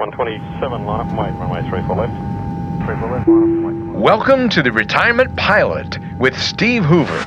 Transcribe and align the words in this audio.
127, 0.00 0.86
line 0.86 1.00
up 1.00 1.18
wait, 1.18 1.38
runway 1.38 1.60
34 1.70 1.96
left. 1.96 2.86
34 2.86 3.12
left, 3.12 3.28
line 3.28 3.90
up. 3.90 3.96
Welcome 3.96 4.48
to 4.48 4.62
the 4.62 4.72
Retirement 4.72 5.36
Pilot 5.36 5.98
with 6.18 6.40
Steve 6.40 6.86
Hoover. 6.86 7.26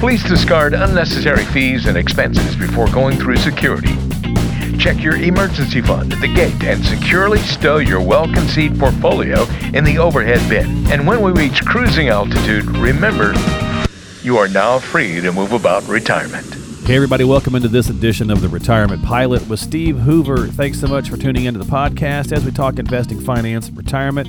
Please 0.00 0.24
discard 0.24 0.72
unnecessary 0.72 1.44
fees 1.44 1.84
and 1.84 1.98
expenses 1.98 2.56
before 2.56 2.90
going 2.92 3.18
through 3.18 3.36
security. 3.36 3.94
Check 4.78 5.02
your 5.02 5.16
emergency 5.16 5.82
fund 5.82 6.14
at 6.14 6.20
the 6.22 6.32
gate 6.32 6.64
and 6.64 6.82
securely 6.82 7.40
stow 7.40 7.76
your 7.76 8.00
well 8.00 8.24
conceived 8.24 8.80
portfolio 8.80 9.42
in 9.74 9.84
the 9.84 9.98
overhead 9.98 10.40
bin. 10.48 10.90
And 10.90 11.06
when 11.06 11.20
we 11.20 11.32
reach 11.32 11.62
cruising 11.66 12.08
altitude, 12.08 12.64
remember 12.78 13.34
you 14.22 14.38
are 14.38 14.48
now 14.48 14.78
free 14.78 15.20
to 15.20 15.30
move 15.30 15.52
about 15.52 15.86
retirement. 15.88 16.61
Hey, 16.92 16.96
everybody, 16.96 17.24
welcome 17.24 17.54
into 17.54 17.68
this 17.68 17.88
edition 17.88 18.30
of 18.30 18.42
the 18.42 18.50
Retirement 18.50 19.02
Pilot 19.02 19.48
with 19.48 19.58
Steve 19.58 20.00
Hoover. 20.00 20.48
Thanks 20.48 20.78
so 20.78 20.86
much 20.86 21.08
for 21.08 21.16
tuning 21.16 21.46
into 21.46 21.58
the 21.58 21.64
podcast 21.64 22.32
as 22.32 22.44
we 22.44 22.50
talk 22.50 22.78
investing, 22.78 23.18
finance, 23.18 23.70
retirement. 23.70 24.28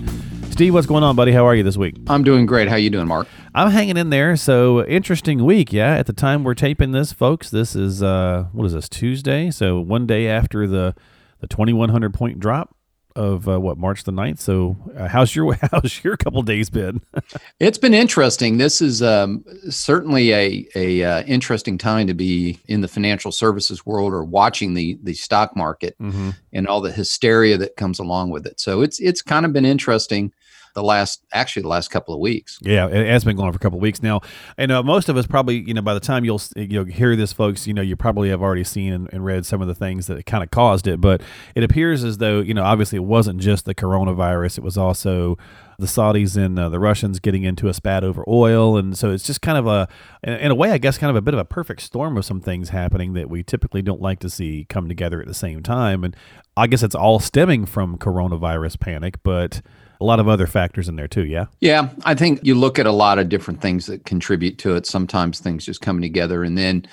Steve, 0.49 0.73
what's 0.73 0.87
going 0.87 1.03
on, 1.03 1.13
buddy? 1.13 1.33
How 1.33 1.45
are 1.45 1.53
you 1.53 1.63
this 1.63 1.75
week? 1.75 1.97
I'm 2.07 2.23
doing 2.23 2.45
great. 2.45 2.69
How 2.69 2.77
you 2.77 2.89
doing, 2.89 3.05
Mark? 3.05 3.27
I'm 3.53 3.69
hanging 3.69 3.97
in 3.97 4.11
there. 4.11 4.37
So 4.37 4.85
interesting 4.85 5.43
week, 5.43 5.73
yeah. 5.73 5.95
At 5.95 6.05
the 6.05 6.13
time 6.13 6.45
we're 6.45 6.53
taping 6.53 6.93
this, 6.93 7.11
folks, 7.11 7.49
this 7.49 7.75
is 7.75 8.01
uh, 8.01 8.45
what 8.53 8.63
is 8.63 8.71
this 8.71 8.87
Tuesday? 8.87 9.51
So 9.51 9.81
one 9.81 10.07
day 10.07 10.29
after 10.29 10.65
the 10.65 10.95
the 11.41 11.47
2100 11.47 12.13
point 12.13 12.39
drop 12.39 12.73
of 13.15 13.47
uh, 13.47 13.59
what 13.59 13.77
March 13.77 14.03
the 14.03 14.11
9th. 14.11 14.39
So 14.39 14.77
uh, 14.97 15.07
how's 15.07 15.35
your 15.35 15.53
how's 15.71 16.03
your 16.03 16.17
couple 16.17 16.41
days 16.41 16.69
been? 16.69 17.01
it's 17.59 17.77
been 17.77 17.93
interesting. 17.93 18.57
This 18.57 18.81
is 18.81 19.01
um, 19.01 19.43
certainly 19.69 20.31
a 20.33 20.67
a 20.75 21.03
uh, 21.03 21.23
interesting 21.23 21.77
time 21.77 22.07
to 22.07 22.13
be 22.13 22.59
in 22.67 22.81
the 22.81 22.87
financial 22.87 23.31
services 23.31 23.85
world 23.85 24.13
or 24.13 24.23
watching 24.23 24.73
the 24.73 24.97
the 25.03 25.13
stock 25.13 25.55
market 25.55 25.95
mm-hmm. 25.99 26.31
and 26.53 26.67
all 26.67 26.81
the 26.81 26.91
hysteria 26.91 27.57
that 27.57 27.75
comes 27.75 27.99
along 27.99 28.31
with 28.31 28.45
it. 28.45 28.59
So 28.59 28.81
it's 28.81 28.99
it's 28.99 29.21
kind 29.21 29.45
of 29.45 29.53
been 29.53 29.65
interesting 29.65 30.33
the 30.73 30.83
last 30.83 31.23
actually 31.33 31.61
the 31.61 31.67
last 31.67 31.89
couple 31.89 32.13
of 32.13 32.19
weeks. 32.19 32.59
Yeah, 32.61 32.87
it 32.87 33.07
has 33.07 33.23
been 33.23 33.35
going 33.35 33.47
on 33.47 33.53
for 33.53 33.57
a 33.57 33.59
couple 33.59 33.77
of 33.77 33.81
weeks 33.81 34.01
now, 34.01 34.21
and 34.57 34.71
uh, 34.71 34.83
most 34.83 35.09
of 35.09 35.17
us 35.17 35.27
probably 35.27 35.63
you 35.67 35.73
know 35.73 35.81
by 35.81 35.93
the 35.93 35.99
time 35.99 36.25
you'll 36.25 36.41
you 36.55 36.83
hear 36.85 37.15
this, 37.15 37.33
folks, 37.33 37.67
you 37.67 37.73
know 37.73 37.81
you 37.81 37.95
probably 37.95 38.29
have 38.29 38.41
already 38.41 38.63
seen 38.63 38.93
and, 38.93 39.09
and 39.13 39.25
read 39.25 39.45
some 39.45 39.61
of 39.61 39.67
the 39.67 39.75
things 39.75 40.07
that 40.07 40.25
kind 40.25 40.43
of 40.43 40.51
caused 40.51 40.87
it. 40.87 40.99
But 40.99 41.21
it 41.55 41.63
appears 41.63 42.03
as 42.03 42.17
though 42.17 42.39
you 42.39 42.53
know 42.53 42.63
obviously 42.63 42.97
it 42.97 43.03
wasn't 43.03 43.39
just 43.39 43.65
the 43.65 43.75
coronavirus; 43.75 44.57
it 44.57 44.63
was 44.63 44.77
also 44.77 45.37
the 45.79 45.85
Saudis 45.85 46.37
and 46.37 46.57
uh, 46.57 46.69
the 46.69 46.79
Russians 46.79 47.19
getting 47.19 47.43
into 47.43 47.67
a 47.67 47.73
spat 47.73 48.03
over 48.03 48.23
oil, 48.27 48.77
and 48.77 48.97
so 48.97 49.11
it's 49.11 49.23
just 49.23 49.41
kind 49.41 49.57
of 49.57 49.67
a, 49.67 49.87
in 50.23 50.51
a 50.51 50.55
way, 50.55 50.71
I 50.71 50.77
guess, 50.77 50.97
kind 50.97 51.09
of 51.09 51.15
a 51.15 51.21
bit 51.21 51.33
of 51.33 51.39
a 51.39 51.45
perfect 51.45 51.81
storm 51.81 52.17
of 52.17 52.25
some 52.25 52.41
things 52.41 52.69
happening 52.69 53.13
that 53.13 53.29
we 53.29 53.43
typically 53.43 53.81
don't 53.81 54.01
like 54.01 54.19
to 54.19 54.29
see 54.29 54.65
come 54.69 54.87
together 54.87 55.21
at 55.21 55.27
the 55.27 55.33
same 55.33 55.63
time. 55.63 56.03
And 56.03 56.15
I 56.55 56.67
guess 56.67 56.83
it's 56.83 56.95
all 56.95 57.19
stemming 57.19 57.65
from 57.65 57.97
coronavirus 57.97 58.79
panic, 58.79 59.21
but 59.23 59.61
a 60.03 60.05
lot 60.05 60.19
of 60.19 60.27
other 60.27 60.47
factors 60.47 60.89
in 60.89 60.97
there 60.97 61.07
too. 61.07 61.25
Yeah. 61.25 61.45
Yeah. 61.61 61.89
I 62.03 62.13
think 62.13 62.41
you 62.43 62.55
look 62.55 62.77
at 62.77 62.85
a 62.85 62.91
lot 62.91 63.19
of 63.19 63.29
different 63.29 63.61
things 63.61 63.85
that 63.85 64.03
contribute 64.03 64.57
to 64.59 64.75
it. 64.75 64.85
Sometimes 64.85 65.39
things 65.39 65.65
just 65.65 65.79
coming 65.79 66.01
together 66.01 66.43
and 66.43 66.57
then, 66.57 66.85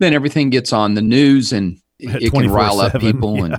then 0.00 0.12
everything 0.12 0.50
gets 0.50 0.72
on 0.72 0.94
the 0.94 1.02
news 1.02 1.52
and 1.52 1.78
it 2.00 2.32
can 2.32 2.50
rile 2.50 2.80
up 2.80 3.00
people 3.00 3.38
yeah. 3.38 3.44
and, 3.44 3.58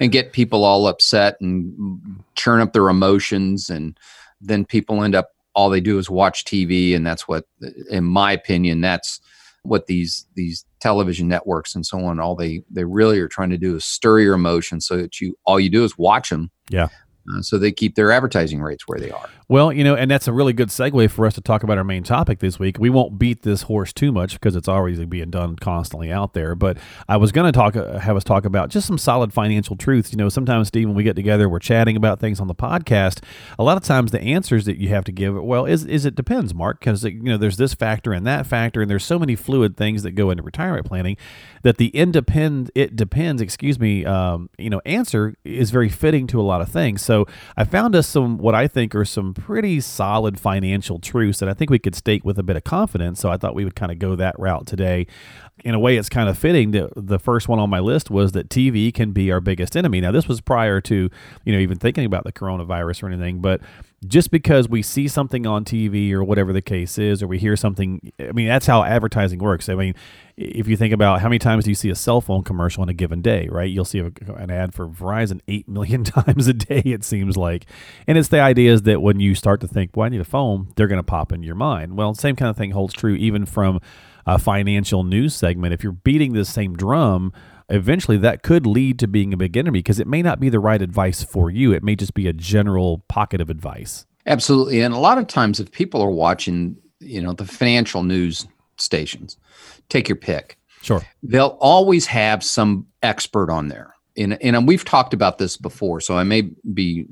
and 0.00 0.12
get 0.12 0.34
people 0.34 0.62
all 0.62 0.86
upset 0.86 1.38
and 1.40 2.22
churn 2.34 2.60
up 2.60 2.74
their 2.74 2.90
emotions. 2.90 3.70
And 3.70 3.98
then 4.42 4.66
people 4.66 5.02
end 5.02 5.14
up, 5.14 5.30
all 5.54 5.70
they 5.70 5.80
do 5.80 5.98
is 5.98 6.10
watch 6.10 6.44
TV. 6.44 6.94
And 6.94 7.06
that's 7.06 7.26
what, 7.26 7.44
in 7.90 8.04
my 8.04 8.32
opinion, 8.32 8.82
that's, 8.82 9.20
what 9.62 9.86
these 9.86 10.26
these 10.34 10.66
television 10.78 11.26
networks 11.26 11.74
and 11.74 11.86
so 11.86 11.98
on 12.04 12.20
all 12.20 12.36
they 12.36 12.62
they 12.70 12.84
really 12.84 13.18
are 13.18 13.28
trying 13.28 13.48
to 13.48 13.56
do 13.56 13.76
is 13.76 13.84
stir 13.84 14.20
your 14.20 14.34
emotions 14.34 14.86
so 14.86 14.98
that 14.98 15.22
you 15.22 15.34
all 15.46 15.58
you 15.58 15.70
do 15.70 15.84
is 15.84 15.96
watch 15.96 16.28
them 16.28 16.50
yeah 16.68 16.88
uh, 17.32 17.42
so 17.42 17.58
they 17.58 17.72
keep 17.72 17.94
their 17.94 18.12
advertising 18.12 18.60
rates 18.60 18.86
where 18.86 18.98
they 18.98 19.10
are. 19.10 19.28
Well, 19.46 19.72
you 19.74 19.84
know, 19.84 19.94
and 19.94 20.10
that's 20.10 20.26
a 20.26 20.32
really 20.32 20.54
good 20.54 20.70
segue 20.70 21.10
for 21.10 21.26
us 21.26 21.34
to 21.34 21.42
talk 21.42 21.62
about 21.62 21.76
our 21.76 21.84
main 21.84 22.02
topic 22.02 22.38
this 22.38 22.58
week. 22.58 22.78
We 22.78 22.88
won't 22.88 23.18
beat 23.18 23.42
this 23.42 23.62
horse 23.62 23.92
too 23.92 24.10
much 24.10 24.34
because 24.34 24.56
it's 24.56 24.68
already 24.68 25.04
being 25.04 25.28
done 25.28 25.56
constantly 25.56 26.10
out 26.10 26.32
there. 26.32 26.54
But 26.54 26.78
I 27.10 27.18
was 27.18 27.30
going 27.30 27.52
to 27.52 27.56
talk, 27.56 27.76
uh, 27.76 27.98
have 27.98 28.16
us 28.16 28.24
talk 28.24 28.46
about 28.46 28.70
just 28.70 28.86
some 28.86 28.96
solid 28.96 29.34
financial 29.34 29.76
truths. 29.76 30.12
You 30.12 30.16
know, 30.16 30.30
sometimes 30.30 30.68
Steve, 30.68 30.88
when 30.88 30.96
we 30.96 31.02
get 31.02 31.14
together, 31.14 31.46
we're 31.46 31.58
chatting 31.58 31.94
about 31.94 32.20
things 32.20 32.40
on 32.40 32.48
the 32.48 32.54
podcast. 32.54 33.22
A 33.58 33.62
lot 33.62 33.76
of 33.76 33.82
times, 33.82 34.12
the 34.12 34.22
answers 34.22 34.64
that 34.64 34.78
you 34.78 34.88
have 34.88 35.04
to 35.04 35.12
give, 35.12 35.34
well, 35.34 35.66
is 35.66 35.84
is 35.84 36.06
it 36.06 36.14
depends, 36.14 36.54
Mark, 36.54 36.80
because 36.80 37.04
you 37.04 37.22
know 37.22 37.36
there's 37.36 37.58
this 37.58 37.74
factor 37.74 38.14
and 38.14 38.26
that 38.26 38.46
factor, 38.46 38.80
and 38.80 38.90
there's 38.90 39.04
so 39.04 39.18
many 39.18 39.36
fluid 39.36 39.76
things 39.76 40.04
that 40.04 40.12
go 40.12 40.30
into 40.30 40.42
retirement 40.42 40.86
planning 40.86 41.18
that 41.64 41.76
the 41.76 41.88
independent 41.88 42.70
it 42.74 42.96
depends, 42.96 43.42
excuse 43.42 43.78
me, 43.78 44.04
um, 44.06 44.48
you 44.58 44.70
know, 44.70 44.80
answer 44.86 45.34
is 45.44 45.70
very 45.70 45.88
fitting 45.88 46.26
to 46.28 46.40
a 46.40 46.42
lot 46.42 46.60
of 46.60 46.68
things. 46.70 47.02
So 47.02 47.26
I 47.56 47.64
found 47.64 47.94
us 47.94 48.06
some 48.06 48.38
what 48.38 48.54
I 48.54 48.68
think 48.68 48.94
are 48.94 49.04
some 49.04 49.33
pretty 49.34 49.80
solid 49.80 50.38
financial 50.40 50.98
truths 50.98 51.40
that 51.40 51.48
I 51.48 51.54
think 51.54 51.70
we 51.70 51.78
could 51.78 51.94
state 51.94 52.24
with 52.24 52.38
a 52.38 52.42
bit 52.42 52.56
of 52.56 52.64
confidence. 52.64 53.20
So 53.20 53.30
I 53.30 53.36
thought 53.36 53.54
we 53.54 53.64
would 53.64 53.76
kind 53.76 53.92
of 53.92 53.98
go 53.98 54.16
that 54.16 54.38
route 54.38 54.66
today. 54.66 55.06
In 55.64 55.74
a 55.74 55.78
way, 55.78 55.96
it's 55.96 56.10
kind 56.10 56.28
of 56.28 56.38
fitting 56.38 56.72
that 56.72 56.90
the 56.94 57.18
first 57.18 57.48
one 57.48 57.58
on 57.58 57.70
my 57.70 57.80
list 57.80 58.10
was 58.10 58.32
that 58.32 58.50
TV 58.50 58.92
can 58.92 59.12
be 59.12 59.32
our 59.32 59.40
biggest 59.40 59.76
enemy. 59.76 60.00
Now, 60.00 60.12
this 60.12 60.28
was 60.28 60.40
prior 60.40 60.80
to, 60.82 61.10
you 61.44 61.52
know, 61.52 61.58
even 61.58 61.78
thinking 61.78 62.04
about 62.04 62.24
the 62.24 62.32
coronavirus 62.32 63.02
or 63.02 63.06
anything, 63.08 63.40
but 63.40 63.60
just 64.06 64.30
because 64.30 64.68
we 64.68 64.82
see 64.82 65.08
something 65.08 65.46
on 65.46 65.64
TV 65.64 66.12
or 66.12 66.22
whatever 66.22 66.52
the 66.52 66.62
case 66.62 66.98
is, 66.98 67.22
or 67.22 67.26
we 67.26 67.38
hear 67.38 67.56
something, 67.56 68.12
I 68.20 68.32
mean, 68.32 68.48
that's 68.48 68.66
how 68.66 68.84
advertising 68.84 69.38
works. 69.38 69.68
I 69.68 69.74
mean, 69.74 69.94
if 70.36 70.68
you 70.68 70.76
think 70.76 70.92
about 70.92 71.20
how 71.20 71.28
many 71.28 71.38
times 71.38 71.64
do 71.64 71.70
you 71.70 71.74
see 71.74 71.90
a 71.90 71.94
cell 71.94 72.20
phone 72.20 72.42
commercial 72.42 72.82
in 72.82 72.88
a 72.88 72.94
given 72.94 73.22
day, 73.22 73.48
right? 73.50 73.70
You'll 73.70 73.84
see 73.84 74.00
a, 74.00 74.10
an 74.34 74.50
ad 74.50 74.74
for 74.74 74.88
Verizon 74.88 75.40
8 75.48 75.68
million 75.68 76.04
times 76.04 76.46
a 76.46 76.52
day, 76.52 76.82
it 76.84 77.04
seems 77.04 77.36
like. 77.36 77.66
And 78.06 78.18
it's 78.18 78.28
the 78.28 78.40
idea 78.40 78.72
is 78.72 78.82
that 78.82 79.00
when 79.00 79.20
you 79.20 79.34
start 79.34 79.60
to 79.62 79.68
think, 79.68 79.92
well, 79.94 80.06
I 80.06 80.08
need 80.10 80.20
a 80.20 80.24
phone, 80.24 80.72
they're 80.76 80.88
going 80.88 80.98
to 80.98 81.02
pop 81.02 81.32
into 81.32 81.46
your 81.46 81.54
mind. 81.54 81.96
Well, 81.96 82.14
same 82.14 82.36
kind 82.36 82.50
of 82.50 82.56
thing 82.56 82.72
holds 82.72 82.94
true 82.94 83.14
even 83.14 83.46
from 83.46 83.80
a 84.26 84.38
financial 84.38 85.04
news 85.04 85.34
segment. 85.34 85.74
If 85.74 85.82
you're 85.82 85.92
beating 85.92 86.32
the 86.32 86.44
same 86.44 86.76
drum, 86.76 87.32
eventually 87.68 88.16
that 88.18 88.42
could 88.42 88.66
lead 88.66 88.98
to 89.00 89.06
being 89.06 89.32
a 89.32 89.36
beginner 89.36 89.70
because 89.70 89.98
it 89.98 90.06
may 90.06 90.22
not 90.22 90.40
be 90.40 90.48
the 90.48 90.60
right 90.60 90.80
advice 90.80 91.22
for 91.22 91.50
you. 91.50 91.72
It 91.72 91.82
may 91.82 91.96
just 91.96 92.14
be 92.14 92.26
a 92.26 92.32
general 92.32 93.04
pocket 93.08 93.40
of 93.40 93.50
advice. 93.50 94.06
Absolutely. 94.26 94.80
And 94.80 94.94
a 94.94 94.98
lot 94.98 95.18
of 95.18 95.26
times, 95.26 95.60
if 95.60 95.70
people 95.70 96.00
are 96.00 96.10
watching, 96.10 96.76
you 97.00 97.20
know, 97.20 97.32
the 97.32 97.44
financial 97.44 98.02
news 98.02 98.46
stations, 98.78 99.36
take 99.88 100.08
your 100.08 100.16
pick. 100.16 100.58
Sure. 100.82 101.02
They'll 101.22 101.58
always 101.60 102.06
have 102.06 102.42
some 102.42 102.86
expert 103.02 103.50
on 103.50 103.68
there. 103.68 103.94
And, 104.16 104.40
and 104.42 104.68
we've 104.68 104.84
talked 104.84 105.12
about 105.12 105.38
this 105.38 105.56
before, 105.56 106.00
so 106.00 106.16
I 106.16 106.24
may 106.24 106.42
be 106.72 107.06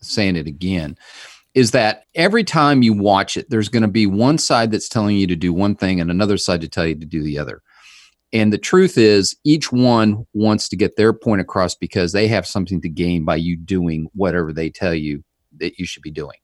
saying 0.00 0.36
it 0.36 0.46
again. 0.46 0.96
Is 1.54 1.70
that 1.70 2.04
every 2.14 2.42
time 2.42 2.82
you 2.82 2.92
watch 2.92 3.36
it, 3.36 3.48
there's 3.48 3.68
going 3.68 3.82
to 3.82 3.88
be 3.88 4.06
one 4.06 4.38
side 4.38 4.72
that's 4.72 4.88
telling 4.88 5.16
you 5.16 5.26
to 5.28 5.36
do 5.36 5.52
one 5.52 5.76
thing 5.76 6.00
and 6.00 6.10
another 6.10 6.36
side 6.36 6.60
to 6.62 6.68
tell 6.68 6.86
you 6.86 6.96
to 6.96 7.06
do 7.06 7.22
the 7.22 7.38
other. 7.38 7.62
And 8.32 8.52
the 8.52 8.58
truth 8.58 8.98
is, 8.98 9.36
each 9.44 9.70
one 9.70 10.26
wants 10.34 10.68
to 10.68 10.76
get 10.76 10.96
their 10.96 11.12
point 11.12 11.40
across 11.40 11.76
because 11.76 12.10
they 12.10 12.26
have 12.26 12.46
something 12.46 12.80
to 12.80 12.88
gain 12.88 13.24
by 13.24 13.36
you 13.36 13.56
doing 13.56 14.08
whatever 14.12 14.52
they 14.52 14.70
tell 14.70 14.92
you 14.92 15.22
that 15.58 15.78
you 15.78 15.86
should 15.86 16.02
be 16.02 16.10
doing. 16.10 16.36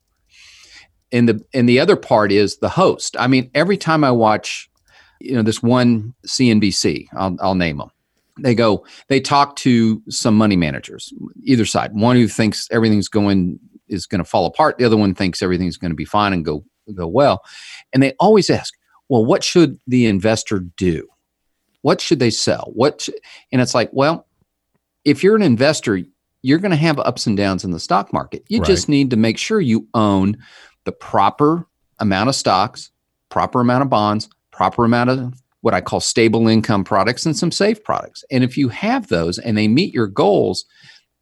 And 1.10 1.28
the 1.28 1.44
and 1.52 1.68
the 1.68 1.80
other 1.80 1.96
part 1.96 2.30
is 2.30 2.58
the 2.58 2.68
host. 2.68 3.16
I 3.18 3.26
mean, 3.26 3.50
every 3.52 3.76
time 3.76 4.04
I 4.04 4.12
watch, 4.12 4.70
you 5.20 5.34
know, 5.34 5.42
this 5.42 5.60
one 5.60 6.14
CNBC, 6.28 7.08
I'll, 7.14 7.36
I'll 7.40 7.56
name 7.56 7.78
them. 7.78 7.90
They 8.38 8.54
go, 8.54 8.86
they 9.08 9.20
talk 9.20 9.56
to 9.56 10.00
some 10.08 10.36
money 10.36 10.56
managers, 10.56 11.12
either 11.42 11.66
side. 11.66 11.92
One 11.92 12.14
who 12.14 12.28
thinks 12.28 12.68
everything's 12.70 13.08
going 13.08 13.58
is 13.90 14.06
going 14.06 14.18
to 14.20 14.24
fall 14.24 14.46
apart. 14.46 14.78
The 14.78 14.84
other 14.84 14.96
one 14.96 15.14
thinks 15.14 15.42
everything's 15.42 15.76
going 15.76 15.90
to 15.90 15.96
be 15.96 16.04
fine 16.04 16.32
and 16.32 16.44
go 16.44 16.64
go 16.94 17.06
well. 17.06 17.44
And 17.92 18.02
they 18.02 18.14
always 18.18 18.50
ask, 18.50 18.74
well, 19.08 19.24
what 19.24 19.44
should 19.44 19.78
the 19.86 20.06
investor 20.06 20.60
do? 20.60 21.06
What 21.82 22.00
should 22.00 22.18
they 22.18 22.30
sell? 22.30 22.70
What 22.74 23.08
and 23.52 23.60
it's 23.60 23.74
like, 23.74 23.90
well, 23.92 24.26
if 25.04 25.22
you're 25.22 25.36
an 25.36 25.42
investor, 25.42 26.00
you're 26.42 26.58
going 26.58 26.70
to 26.70 26.76
have 26.76 26.98
ups 26.98 27.26
and 27.26 27.36
downs 27.36 27.64
in 27.64 27.70
the 27.70 27.80
stock 27.80 28.12
market. 28.12 28.44
You 28.48 28.60
right. 28.60 28.66
just 28.66 28.88
need 28.88 29.10
to 29.10 29.16
make 29.16 29.38
sure 29.38 29.60
you 29.60 29.86
own 29.94 30.36
the 30.84 30.92
proper 30.92 31.66
amount 31.98 32.28
of 32.28 32.34
stocks, 32.34 32.90
proper 33.28 33.60
amount 33.60 33.82
of 33.82 33.90
bonds, 33.90 34.28
proper 34.50 34.84
amount 34.84 35.10
of 35.10 35.42
what 35.62 35.74
I 35.74 35.80
call 35.80 36.00
stable 36.00 36.48
income 36.48 36.84
products 36.84 37.26
and 37.26 37.36
some 37.36 37.50
safe 37.50 37.82
products. 37.84 38.24
And 38.30 38.42
if 38.42 38.56
you 38.56 38.68
have 38.70 39.08
those 39.08 39.38
and 39.38 39.56
they 39.56 39.68
meet 39.68 39.92
your 39.92 40.06
goals, 40.06 40.64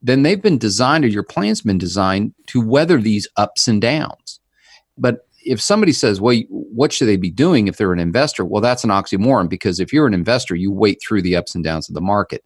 then 0.02 0.22
they've 0.22 0.42
been 0.42 0.58
designed 0.58 1.04
or 1.04 1.08
your 1.08 1.22
plan's 1.22 1.60
been 1.60 1.78
designed 1.78 2.34
to 2.46 2.60
weather 2.60 3.00
these 3.00 3.26
ups 3.36 3.66
and 3.68 3.80
downs. 3.80 4.40
But 4.96 5.26
if 5.44 5.60
somebody 5.60 5.92
says, 5.92 6.20
well, 6.20 6.36
what 6.48 6.92
should 6.92 7.08
they 7.08 7.16
be 7.16 7.30
doing 7.30 7.68
if 7.68 7.76
they're 7.76 7.92
an 7.92 7.98
investor? 7.98 8.44
Well, 8.44 8.60
that's 8.60 8.84
an 8.84 8.90
oxymoron 8.90 9.48
because 9.48 9.80
if 9.80 9.92
you're 9.92 10.06
an 10.06 10.14
investor, 10.14 10.54
you 10.54 10.70
wait 10.70 11.00
through 11.00 11.22
the 11.22 11.36
ups 11.36 11.54
and 11.54 11.64
downs 11.64 11.88
of 11.88 11.94
the 11.94 12.00
market. 12.00 12.44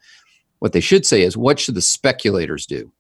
What 0.60 0.72
they 0.72 0.80
should 0.80 1.04
say 1.04 1.22
is, 1.22 1.36
what 1.36 1.58
should 1.58 1.74
the 1.74 1.82
speculators 1.82 2.66
do? 2.66 2.92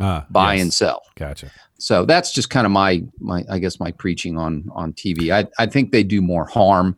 Ah, 0.00 0.26
Buy 0.30 0.54
yes. 0.54 0.62
and 0.62 0.72
sell. 0.72 1.02
Gotcha. 1.16 1.50
So 1.78 2.06
that's 2.06 2.32
just 2.32 2.48
kind 2.48 2.64
of 2.64 2.72
my 2.72 3.02
my 3.18 3.44
I 3.50 3.58
guess 3.58 3.78
my 3.78 3.90
preaching 3.90 4.38
on 4.38 4.70
on 4.72 4.92
TV. 4.94 5.30
I 5.30 5.46
I 5.58 5.66
think 5.66 5.90
they 5.92 6.02
do 6.02 6.22
more 6.22 6.46
harm 6.46 6.96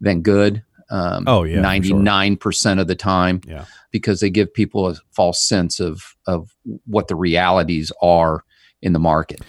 than 0.00 0.22
good. 0.22 0.62
Um, 0.90 1.24
Oh, 1.26 1.44
yeah, 1.44 1.60
99% 1.62 2.80
of 2.80 2.86
the 2.88 2.94
time 2.96 3.40
Yeah. 3.46 3.64
because 3.90 4.20
they 4.20 4.30
give 4.30 4.52
people 4.52 4.88
a 4.88 4.96
false 5.12 5.40
sense 5.42 5.78
of, 5.80 6.16
of 6.26 6.50
what 6.86 7.08
the 7.08 7.14
realities 7.16 7.92
are 8.02 8.44
in 8.82 8.92
the 8.92 8.98
market. 8.98 9.40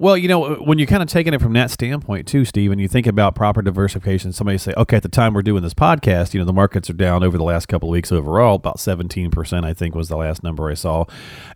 Well, 0.00 0.16
you 0.16 0.28
know, 0.28 0.54
when 0.54 0.78
you're 0.78 0.86
kind 0.86 1.02
of 1.02 1.08
taking 1.08 1.34
it 1.34 1.40
from 1.40 1.54
that 1.54 1.72
standpoint 1.72 2.28
too, 2.28 2.44
Steve, 2.44 2.70
and 2.70 2.80
you 2.80 2.86
think 2.86 3.08
about 3.08 3.34
proper 3.34 3.62
diversification, 3.62 4.32
somebody 4.32 4.56
say, 4.56 4.72
okay, 4.76 4.98
at 4.98 5.02
the 5.02 5.08
time 5.08 5.34
we're 5.34 5.42
doing 5.42 5.64
this 5.64 5.74
podcast, 5.74 6.34
you 6.34 6.38
know, 6.38 6.46
the 6.46 6.52
markets 6.52 6.88
are 6.88 6.92
down 6.92 7.24
over 7.24 7.36
the 7.36 7.42
last 7.42 7.66
couple 7.66 7.88
of 7.88 7.92
weeks 7.94 8.12
overall, 8.12 8.54
about 8.54 8.76
17%, 8.76 9.64
I 9.64 9.74
think 9.74 9.96
was 9.96 10.08
the 10.08 10.16
last 10.16 10.44
number 10.44 10.70
I 10.70 10.74
saw. 10.74 11.04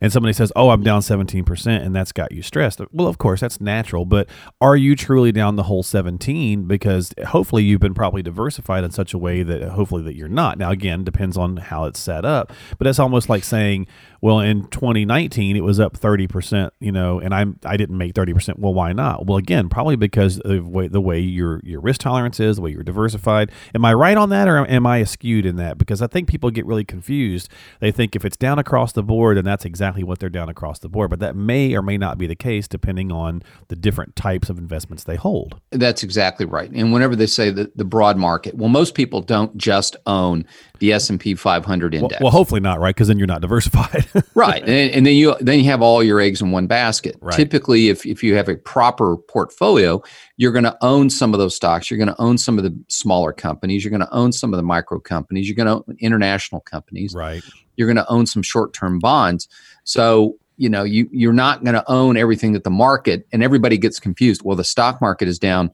And 0.01 0.13
somebody 0.13 0.33
says, 0.33 0.51
oh, 0.57 0.71
I'm 0.71 0.83
down 0.83 1.03
17%, 1.03 1.87
and 1.87 1.95
that's 1.95 2.11
got 2.11 2.33
you 2.33 2.43
stressed. 2.43 2.81
Well, 2.91 3.07
of 3.07 3.19
course, 3.19 3.43
that's 3.43 3.61
natural, 3.61 4.05
but 4.05 4.29
are 4.61 4.75
you 4.75 4.97
truly 4.97 5.31
down 5.31 5.55
the 5.55 5.63
whole 5.65 5.85
17? 5.85 6.65
Because 6.65 7.15
hopefully 7.29 7.63
you've 7.63 7.81
been 7.81 7.95
properly 7.95 8.25
diversified 8.25 8.83
in 8.83 8.91
such 8.91 9.15
a 9.15 9.19
way 9.19 9.45
that 9.45 9.63
uh, 9.63 9.71
hopefully 9.71 10.03
that 10.03 10.17
you're 10.17 10.27
not. 10.27 10.59
Now, 10.59 10.73
again, 10.73 11.05
depends 11.05 11.37
on 11.37 11.59
how 11.59 11.85
it's 11.85 12.01
set 12.01 12.25
up, 12.25 12.53
but 12.77 12.89
it's 12.89 12.99
almost 12.99 13.29
like 13.29 13.45
saying, 13.45 13.87
well, 14.21 14.41
in 14.41 14.67
2019 14.69 15.57
it 15.57 15.63
was 15.63 15.79
up 15.79 15.97
30%, 15.97 16.71
you 16.81 16.91
know, 16.91 17.21
and 17.21 17.33
I'm 17.33 17.61
I 17.65 17.77
didn't 17.77 17.99
make 17.99 18.15
30%. 18.15 18.32
Well, 18.59 18.75
why 18.75 18.93
not? 18.93 19.27
Well, 19.27 19.39
again, 19.39 19.69
probably 19.69 19.97
because 19.97 20.39
of 20.41 20.69
way, 20.69 20.89
the 20.89 21.01
way 21.01 21.21
your 21.21 21.61
your 21.65 21.81
risk 21.81 22.01
tolerance 22.01 22.41
is, 22.41 22.57
the 22.57 22.63
way 22.63 22.71
you're 22.71 22.83
diversified. 22.83 23.51
Am 23.75 23.85
I 23.85 23.95
right 23.95 24.17
on 24.17 24.31
that 24.31 24.49
or 24.49 24.67
am 24.67 24.87
I 24.87 25.05
skewed 25.05 25.47
in 25.47 25.57
that? 25.57 25.79
Because 25.79 26.03
I 26.03 26.07
think 26.07 26.29
people 26.29 26.51
get 26.51 26.67
really 26.67 26.85
confused. 26.85 27.49
They 27.81 27.93
think 27.93 28.17
if 28.17 28.25
it's 28.25 28.37
down 28.37 28.59
across 28.59 28.93
the 28.93 29.03
board, 29.03 29.37
then 29.37 29.45
that's 29.45 29.65
exactly 29.65 30.03
what 30.03 30.19
they're 30.19 30.29
down 30.29 30.49
across 30.49 30.79
the 30.79 30.89
board, 30.89 31.11
but 31.11 31.21
that 31.21 31.37
may 31.37 31.75
or 31.75 31.83
may 31.83 31.99
not 31.99 32.19
be 32.19 32.27
the 32.27 32.35
case 32.35 32.69
depending 32.69 33.13
on 33.13 33.43
the 33.69 33.77
different 33.77 34.17
types 34.17 34.49
of 34.51 34.59
investments 34.59 35.05
they 35.05 35.17
hold. 35.17 35.61
That's 35.71 36.03
exactly 36.03 36.47
right. 36.47 36.71
And 36.71 36.93
whenever 36.93 37.17
they 37.17 37.27
say 37.27 37.51
the, 37.51 37.71
the 37.75 37.85
broad 37.85 38.17
market, 38.17 38.55
well, 38.55 38.69
most 38.69 38.95
people 38.95 39.21
don't 39.21 39.57
just 39.57 39.97
own 40.07 40.45
the 40.83 40.93
S 40.93 41.09
and 41.11 41.21
P 41.21 41.37
500 41.37 41.95
Well, 41.95 42.03
index. 42.03 42.21
well, 42.21 42.33
hopefully 42.33 42.61
not, 42.61 42.81
right? 42.81 42.93
Because 42.93 43.07
then 43.07 43.17
you're 43.17 43.29
not 43.29 43.41
diversified. 43.41 44.05
right 44.35 44.63
and, 44.63 44.91
and 44.91 45.07
then 45.07 45.15
you 45.15 45.35
then 45.41 45.59
you 45.59 45.65
have 45.67 45.81
all 45.81 46.03
your 46.03 46.21
eggs 46.21 46.43
in 46.43 46.51
one 46.51 46.67
basket 46.67 47.17
Right. 47.21 47.35
typically 47.35 47.89
if, 47.89 48.05
if 48.05 48.23
you 48.23 48.35
have 48.35 48.49
a 48.49 48.57
proper 48.57 49.17
portfolio 49.17 50.03
you're 50.37 50.53
going 50.53 50.65
to 50.65 50.77
own 50.81 51.09
some 51.11 51.35
of 51.35 51.39
those 51.39 51.55
stocks 51.55 51.91
you're 51.91 51.99
going 51.99 52.09
to 52.09 52.21
own 52.21 52.39
some 52.39 52.59
of 52.59 52.65
the 52.65 52.77
smaller 52.89 53.33
companies 53.33 53.85
you're 53.85 53.91
going 53.91 54.01
to 54.01 54.13
own 54.13 54.33
some 54.33 54.53
of 54.53 54.57
the 54.57 54.63
micro 54.63 54.99
companies 54.99 55.49
you're 55.49 55.55
going 55.55 55.67
to 55.67 55.85
own 55.89 55.97
international 56.01 56.61
companies 56.63 57.15
right. 57.15 57.43
you're 57.77 57.87
going 57.87 57.97
to 57.97 58.09
own 58.11 58.27
some 58.27 58.43
short-term 58.43 58.99
bonds 58.99 59.49
so 59.85 60.37
you 60.57 60.69
know 60.69 60.83
you 60.83 61.09
you're 61.13 61.33
not 61.33 61.63
going 61.63 61.75
to 61.75 61.91
own 61.91 62.17
everything 62.17 62.53
that 62.53 62.65
the 62.65 62.71
market 62.71 63.27
and 63.33 63.43
everybody 63.43 63.79
gets 63.79 64.01
confused 64.01 64.43
well 64.43 64.57
the 64.57 64.65
stock 64.65 65.01
market 65.01 65.29
is 65.29 65.39
down 65.39 65.71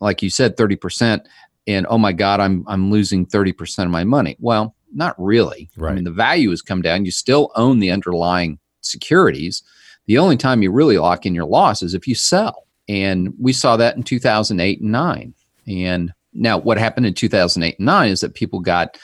like 0.00 0.20
you 0.20 0.28
said 0.28 0.56
30% 0.56 1.24
and 1.66 1.86
oh 1.88 1.98
my 1.98 2.12
god 2.12 2.40
i'm 2.40 2.64
i'm 2.66 2.90
losing 2.90 3.26
30% 3.26 3.84
of 3.84 3.90
my 3.90 4.04
money. 4.04 4.36
Well 4.40 4.74
not 4.94 5.14
really. 5.18 5.70
I 5.92 5.94
mean 5.94 6.04
the 6.04 6.10
value 6.10 6.50
has 6.50 6.62
come 6.62 6.82
down. 6.82 7.04
You 7.04 7.10
still 7.10 7.50
own 7.56 7.78
the 7.78 7.90
underlying 7.90 8.58
securities. 8.82 9.62
The 10.06 10.18
only 10.18 10.36
time 10.36 10.62
you 10.62 10.70
really 10.70 10.98
lock 10.98 11.24
in 11.24 11.34
your 11.34 11.46
loss 11.46 11.82
is 11.82 11.94
if 11.94 12.06
you 12.06 12.14
sell. 12.14 12.66
And 12.88 13.32
we 13.38 13.52
saw 13.52 13.76
that 13.76 13.96
in 13.96 14.02
2008 14.02 14.80
and 14.80 14.92
9 14.92 15.34
and 15.66 16.12
now 16.34 16.58
what 16.58 16.78
happened 16.78 17.06
in 17.06 17.14
2008 17.14 17.78
and 17.78 17.86
9 17.86 18.10
is 18.10 18.20
that 18.20 18.34
people 18.34 18.60
got 18.60 18.98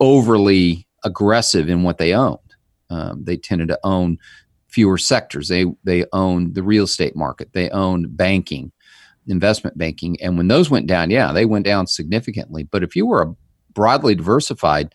overly 0.00 0.86
aggressive 1.04 1.68
in 1.68 1.82
what 1.82 1.98
they 1.98 2.14
owned. 2.14 2.38
Um, 2.90 3.24
they 3.24 3.36
tended 3.36 3.68
to 3.68 3.78
own 3.84 4.18
fewer 4.68 4.98
sectors. 4.98 5.48
They 5.48 5.66
they 5.84 6.04
owned 6.12 6.54
the 6.54 6.62
real 6.62 6.84
estate 6.84 7.16
market. 7.16 7.52
They 7.52 7.70
owned 7.70 8.16
banking 8.16 8.72
investment 9.28 9.78
banking. 9.78 10.20
And 10.22 10.36
when 10.36 10.48
those 10.48 10.70
went 10.70 10.86
down 10.86 11.10
yeah 11.10 11.32
they 11.32 11.44
went 11.44 11.64
down 11.64 11.86
significantly. 11.86 12.64
But 12.64 12.82
if 12.82 12.96
you 12.96 13.06
were 13.06 13.22
a 13.22 13.34
broadly 13.74 14.14
diversified 14.14 14.94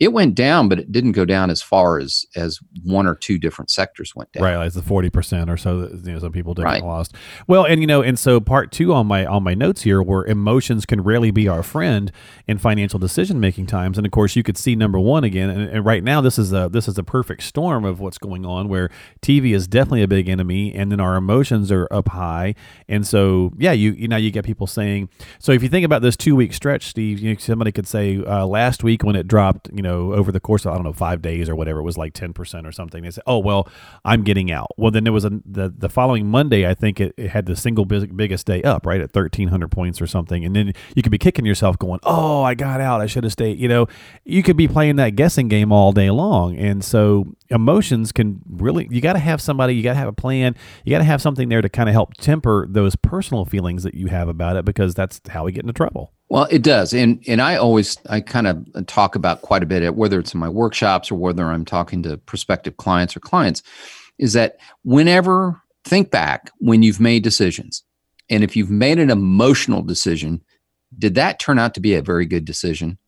it 0.00 0.12
went 0.12 0.34
down 0.34 0.68
but 0.68 0.78
it 0.78 0.90
didn't 0.90 1.12
go 1.12 1.24
down 1.24 1.50
as 1.50 1.62
far 1.62 1.98
as 1.98 2.26
as 2.34 2.58
one 2.82 3.06
or 3.06 3.14
two 3.14 3.38
different 3.38 3.70
sectors 3.70 4.14
went 4.16 4.30
down 4.32 4.42
Right, 4.42 4.56
like 4.56 4.72
the 4.72 4.82
forty 4.82 5.08
percent 5.08 5.48
or 5.48 5.56
so 5.56 5.82
that 5.82 6.04
you 6.04 6.12
know 6.12 6.18
some 6.18 6.32
people 6.32 6.52
did 6.54 6.64
Right. 6.64 6.82
lost. 6.82 7.14
Well, 7.46 7.64
and 7.64 7.80
you 7.80 7.86
know, 7.86 8.02
and 8.02 8.18
so 8.18 8.40
part 8.40 8.72
two 8.72 8.92
on 8.92 9.06
my 9.06 9.24
on 9.24 9.42
my 9.44 9.54
notes 9.54 9.82
here 9.82 10.02
were 10.02 10.26
emotions 10.26 10.84
can 10.84 11.02
rarely 11.02 11.30
be 11.30 11.46
our 11.46 11.62
friend 11.62 12.10
in 12.48 12.58
financial 12.58 12.98
decision 12.98 13.38
making 13.38 13.66
times. 13.66 13.96
And 13.96 14.06
of 14.06 14.10
course, 14.10 14.34
you 14.34 14.42
could 14.42 14.58
see 14.58 14.74
number 14.74 14.98
one 14.98 15.22
again. 15.24 15.48
And, 15.48 15.68
and 15.70 15.84
right 15.84 16.02
now, 16.02 16.20
this 16.20 16.38
is 16.38 16.52
a 16.52 16.68
this 16.70 16.88
is 16.88 16.98
a 16.98 17.04
perfect 17.04 17.42
storm 17.44 17.84
of 17.84 18.00
what's 18.00 18.18
going 18.18 18.44
on, 18.44 18.68
where 18.68 18.90
TV 19.22 19.54
is 19.54 19.68
definitely 19.68 20.02
a 20.02 20.08
big 20.08 20.28
enemy, 20.28 20.74
and 20.74 20.90
then 20.90 21.00
our 21.00 21.14
emotions 21.16 21.70
are 21.70 21.86
up 21.92 22.08
high. 22.08 22.54
And 22.88 23.06
so, 23.06 23.52
yeah, 23.56 23.72
you 23.72 23.92
you 23.92 24.08
know 24.08 24.16
you 24.16 24.30
get 24.32 24.44
people 24.44 24.66
saying. 24.66 25.08
So 25.38 25.52
if 25.52 25.62
you 25.62 25.68
think 25.68 25.84
about 25.84 26.02
this 26.02 26.16
two 26.16 26.34
week 26.34 26.52
stretch, 26.52 26.88
Steve, 26.88 27.20
you 27.20 27.32
know, 27.32 27.38
somebody 27.38 27.70
could 27.70 27.86
say 27.86 28.18
uh, 28.24 28.44
last 28.46 28.82
week 28.82 29.04
when 29.04 29.14
it 29.14 29.28
dropped, 29.28 29.68
you 29.72 29.82
know, 29.84 30.12
over 30.12 30.32
the 30.32 30.40
course 30.40 30.66
of 30.66 30.72
I 30.72 30.74
don't 30.74 30.82
know 30.82 30.92
five 30.92 31.22
days 31.22 31.48
or 31.48 31.54
whatever, 31.54 31.78
it 31.78 31.84
was 31.84 31.96
like 31.96 32.12
ten 32.12 32.32
percent 32.32 32.66
or 32.66 32.72
something. 32.72 33.04
They 33.04 33.12
said, 33.12 33.22
oh 33.28 33.38
well, 33.38 33.68
I'm 34.04 34.24
getting 34.24 34.50
out. 34.50 34.72
Well, 34.76 34.90
then 34.90 35.04
there 35.04 35.12
was 35.12 35.24
a 35.24 35.30
the, 35.44 35.72
the 35.76 35.88
following 35.88 36.26
Monday. 36.26 36.66
I 36.66 36.74
think 36.74 36.98
it, 36.98 37.14
it 37.16 37.28
had 37.28 37.46
the 37.46 37.54
single 37.54 37.84
big, 37.84 38.16
biggest 38.16 38.46
day 38.46 38.62
up, 38.62 38.84
right 38.84 39.00
at 39.00 39.12
thirteen 39.12 39.48
hundred 39.48 39.70
points 39.70 40.00
or 40.00 40.08
something. 40.08 40.44
And 40.44 40.56
then 40.56 40.72
you 40.96 41.02
could 41.02 41.12
be 41.12 41.18
kicking 41.18 41.46
yourself, 41.46 41.78
going, 41.78 42.00
"Oh, 42.02 42.42
I 42.42 42.54
got 42.54 42.80
out. 42.80 43.00
I 43.00 43.06
should 43.06 43.22
have 43.22 43.32
stayed." 43.32 43.58
You 43.60 43.68
know, 43.68 43.86
you 44.24 44.42
could 44.42 44.56
be 44.56 44.66
playing 44.66 44.96
that 44.96 45.10
guessing 45.10 45.46
game 45.46 45.70
all 45.70 45.92
day 45.92 46.10
long. 46.10 46.56
And 46.56 46.82
so 46.82 47.36
emotions 47.50 48.10
can 48.10 48.40
really. 48.48 48.88
You 48.90 49.00
got 49.00 49.12
to 49.12 49.18
have 49.18 49.40
somebody. 49.40 49.74
You 49.74 49.82
got 49.82 49.92
to 49.92 49.98
have 49.98 50.08
a 50.08 50.12
plan. 50.12 50.56
You 50.84 50.90
got 50.90 50.98
to 50.98 51.04
have 51.04 51.22
something 51.22 51.48
there 51.48 51.62
to 51.62 51.68
kind 51.68 51.88
of 51.88 51.92
help 51.92 52.14
temper 52.14 52.66
those 52.68 52.96
personal 52.96 53.44
feelings 53.44 53.82
that 53.82 53.94
you 53.94 54.06
have 54.06 54.28
about 54.28 54.56
it, 54.56 54.64
because 54.64 54.94
that's 54.94 55.20
how 55.28 55.44
we 55.44 55.52
get 55.52 55.62
into 55.62 55.74
trouble. 55.74 56.12
Well, 56.34 56.48
it 56.50 56.62
does, 56.62 56.92
and 56.92 57.22
and 57.28 57.40
I 57.40 57.54
always 57.54 57.96
I 58.08 58.20
kind 58.20 58.48
of 58.48 58.86
talk 58.88 59.14
about 59.14 59.42
quite 59.42 59.62
a 59.62 59.66
bit 59.66 59.84
at 59.84 59.94
whether 59.94 60.18
it's 60.18 60.34
in 60.34 60.40
my 60.40 60.48
workshops 60.48 61.12
or 61.12 61.14
whether 61.14 61.44
I'm 61.44 61.64
talking 61.64 62.02
to 62.02 62.16
prospective 62.16 62.76
clients 62.76 63.16
or 63.16 63.20
clients, 63.20 63.62
is 64.18 64.32
that 64.32 64.56
whenever 64.82 65.62
think 65.84 66.10
back 66.10 66.50
when 66.58 66.82
you've 66.82 66.98
made 66.98 67.22
decisions, 67.22 67.84
and 68.28 68.42
if 68.42 68.56
you've 68.56 68.68
made 68.68 68.98
an 68.98 69.10
emotional 69.10 69.80
decision, 69.80 70.42
did 70.98 71.14
that 71.14 71.38
turn 71.38 71.60
out 71.60 71.72
to 71.74 71.80
be 71.80 71.94
a 71.94 72.02
very 72.02 72.26
good 72.26 72.44
decision, 72.44 72.98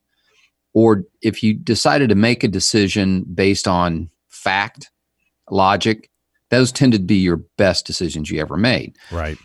or 0.72 1.02
if 1.20 1.42
you 1.42 1.52
decided 1.52 2.10
to 2.10 2.14
make 2.14 2.44
a 2.44 2.48
decision 2.48 3.24
based 3.24 3.66
on 3.66 4.08
fact, 4.28 4.92
logic, 5.50 6.10
those 6.50 6.70
tended 6.70 7.00
to 7.00 7.06
be 7.06 7.16
your 7.16 7.38
best 7.58 7.88
decisions 7.88 8.30
you 8.30 8.40
ever 8.40 8.56
made 8.56 8.96
Right. 9.10 9.36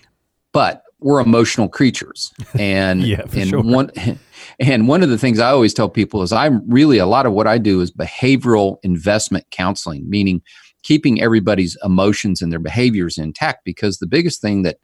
but 0.54 0.84
we're 1.02 1.20
emotional 1.20 1.68
creatures. 1.68 2.32
And 2.60 3.04
Yeah, 3.04 3.22
and 3.34 3.50
sure. 3.50 3.62
one 3.62 3.92
and 4.60 4.88
one 4.88 5.04
of 5.04 5.10
the 5.10 5.18
things 5.18 5.40
i 5.40 5.50
always 5.50 5.74
tell 5.74 5.90
people 5.90 6.22
is 6.22 6.32
i'm 6.32 6.68
really 6.70 6.98
a 6.98 7.06
lot 7.06 7.26
of 7.26 7.34
what 7.34 7.48
i 7.48 7.58
do 7.58 7.80
is 7.80 7.92
behavioral 7.92 8.78
investment 8.84 9.46
counseling 9.52 10.10
meaning 10.10 10.42
keeping 10.84 11.22
everybody's 11.22 11.78
emotions 11.84 12.42
and 12.42 12.52
their 12.52 12.60
behaviors 12.60 13.18
intact 13.18 13.64
because 13.66 13.98
the 13.98 14.08
biggest 14.08 14.42
thing 14.42 14.64
that 14.64 14.78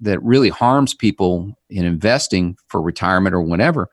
that 0.00 0.22
really 0.22 0.48
harms 0.48 0.94
people 0.94 1.52
in 1.70 1.84
investing 1.84 2.56
for 2.68 2.80
retirement 2.80 3.34
or 3.34 3.40
whenever 3.40 3.88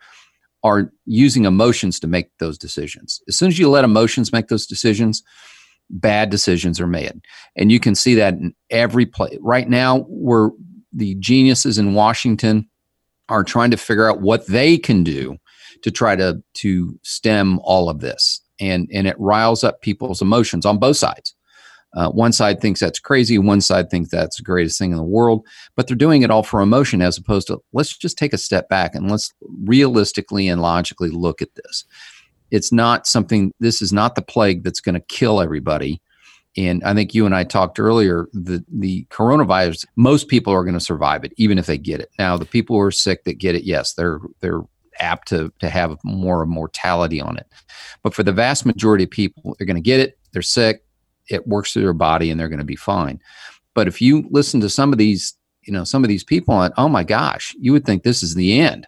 are 0.63 0.91
using 1.05 1.45
emotions 1.45 2.00
to 2.00 2.07
make 2.07 2.29
those 2.39 2.57
decisions. 2.57 3.21
As 3.27 3.35
soon 3.35 3.50
as 3.50 3.59
you 3.59 3.69
let 3.69 3.83
emotions 3.83 4.33
make 4.33 4.47
those 4.47 4.65
decisions 4.65 5.23
bad 5.91 6.31
decisions 6.31 6.79
are 6.79 6.88
made. 6.88 7.21
And 7.55 7.71
you 7.71 7.79
can 7.79 7.93
see 7.93 8.15
that 8.15 8.33
in 8.33 8.55
every 8.71 9.05
place 9.05 9.38
right 9.41 9.69
now 9.69 10.05
we're 10.09 10.50
the 10.95 11.15
geniuses 11.15 11.77
in 11.77 11.93
Washington 11.93 12.67
are 13.29 13.43
trying 13.43 13.71
to 13.71 13.77
figure 13.77 14.09
out 14.09 14.21
what 14.21 14.45
they 14.47 14.77
can 14.77 15.03
do 15.03 15.37
to 15.81 15.91
try 15.91 16.15
to 16.15 16.41
to 16.55 16.99
stem 17.03 17.59
all 17.63 17.89
of 17.89 17.99
this, 17.99 18.41
and 18.59 18.89
and 18.93 19.07
it 19.07 19.19
riles 19.19 19.63
up 19.63 19.81
people's 19.81 20.21
emotions 20.21 20.65
on 20.65 20.79
both 20.79 20.97
sides. 20.97 21.35
Uh, 21.95 22.09
one 22.09 22.33
side 22.33 22.59
thinks 22.59 22.81
that's 22.81 22.99
crazy, 22.99 23.37
one 23.37 23.61
side 23.61 23.89
thinks 23.89 24.09
that's 24.09 24.37
the 24.37 24.43
greatest 24.43 24.77
thing 24.77 24.91
in 24.91 24.97
the 24.97 25.03
world, 25.03 25.45
but 25.77 25.87
they're 25.87 25.95
doing 25.95 26.23
it 26.23 26.31
all 26.31 26.43
for 26.43 26.59
emotion 26.59 27.01
as 27.01 27.17
opposed 27.17 27.47
to 27.47 27.61
let's 27.71 27.97
just 27.97 28.17
take 28.17 28.33
a 28.33 28.37
step 28.37 28.67
back 28.67 28.93
and 28.95 29.09
let's 29.09 29.33
realistically 29.63 30.49
and 30.49 30.61
logically 30.61 31.09
look 31.09 31.41
at 31.41 31.55
this. 31.55 31.85
It's 32.51 32.71
not 32.71 33.07
something. 33.07 33.53
This 33.59 33.81
is 33.81 33.93
not 33.93 34.15
the 34.15 34.21
plague 34.21 34.63
that's 34.63 34.81
going 34.81 34.95
to 34.95 35.01
kill 35.07 35.41
everybody. 35.41 36.01
And 36.57 36.83
I 36.83 36.93
think 36.93 37.13
you 37.13 37.25
and 37.25 37.35
I 37.35 37.43
talked 37.43 37.79
earlier. 37.79 38.27
The 38.33 38.63
the 38.71 39.05
coronavirus, 39.09 39.85
most 39.95 40.29
people 40.29 40.53
are 40.53 40.63
going 40.63 40.75
to 40.75 40.79
survive 40.79 41.24
it, 41.24 41.33
even 41.38 41.57
if 41.57 41.65
they 41.65 41.77
get 41.77 42.00
it. 42.00 42.09
Now, 42.17 42.38
the 42.38 42.45
people 42.45 42.75
who 42.75 42.81
are 42.81 42.91
sick 42.91 43.25
that 43.25 43.39
get 43.39 43.55
it, 43.55 43.63
yes, 43.63 43.93
they're 43.93 44.19
they're 44.39 44.62
apt 45.00 45.27
to 45.29 45.51
to 45.59 45.69
have 45.69 45.97
more 46.03 46.45
mortality 46.45 47.19
on 47.19 47.38
it. 47.38 47.47
But 48.03 48.13
for 48.13 48.24
the 48.24 48.31
vast 48.31 48.65
majority 48.65 49.03
of 49.03 49.09
people, 49.09 49.55
they're 49.57 49.67
going 49.67 49.75
to 49.75 49.81
get 49.81 50.00
it. 50.00 50.17
They're 50.31 50.41
sick. 50.41 50.83
It 51.29 51.47
works 51.47 51.74
through 51.74 51.83
their 51.83 51.93
body, 51.93 52.31
and 52.31 52.39
they're 52.39 52.50
going 52.50 52.59
to 52.59 52.65
be 52.65 52.75
fine. 52.75 53.19
But 53.74 53.88
if 53.88 54.01
you 54.01 54.27
listen 54.31 54.62
to 54.62 54.69
some 54.69 54.93
of 54.93 54.97
these, 54.97 55.35
you 55.63 55.74
know, 55.74 55.83
some 55.83 56.03
of 56.03 56.07
these 56.07 56.24
people, 56.24 56.62
and 56.62 56.74
oh 56.77 56.88
my 56.88 57.03
gosh, 57.03 57.53
you 57.59 57.74
would 57.74 57.85
think 57.85 58.03
this 58.03 58.24
is 58.24 58.35
the 58.35 58.59
end. 58.59 58.88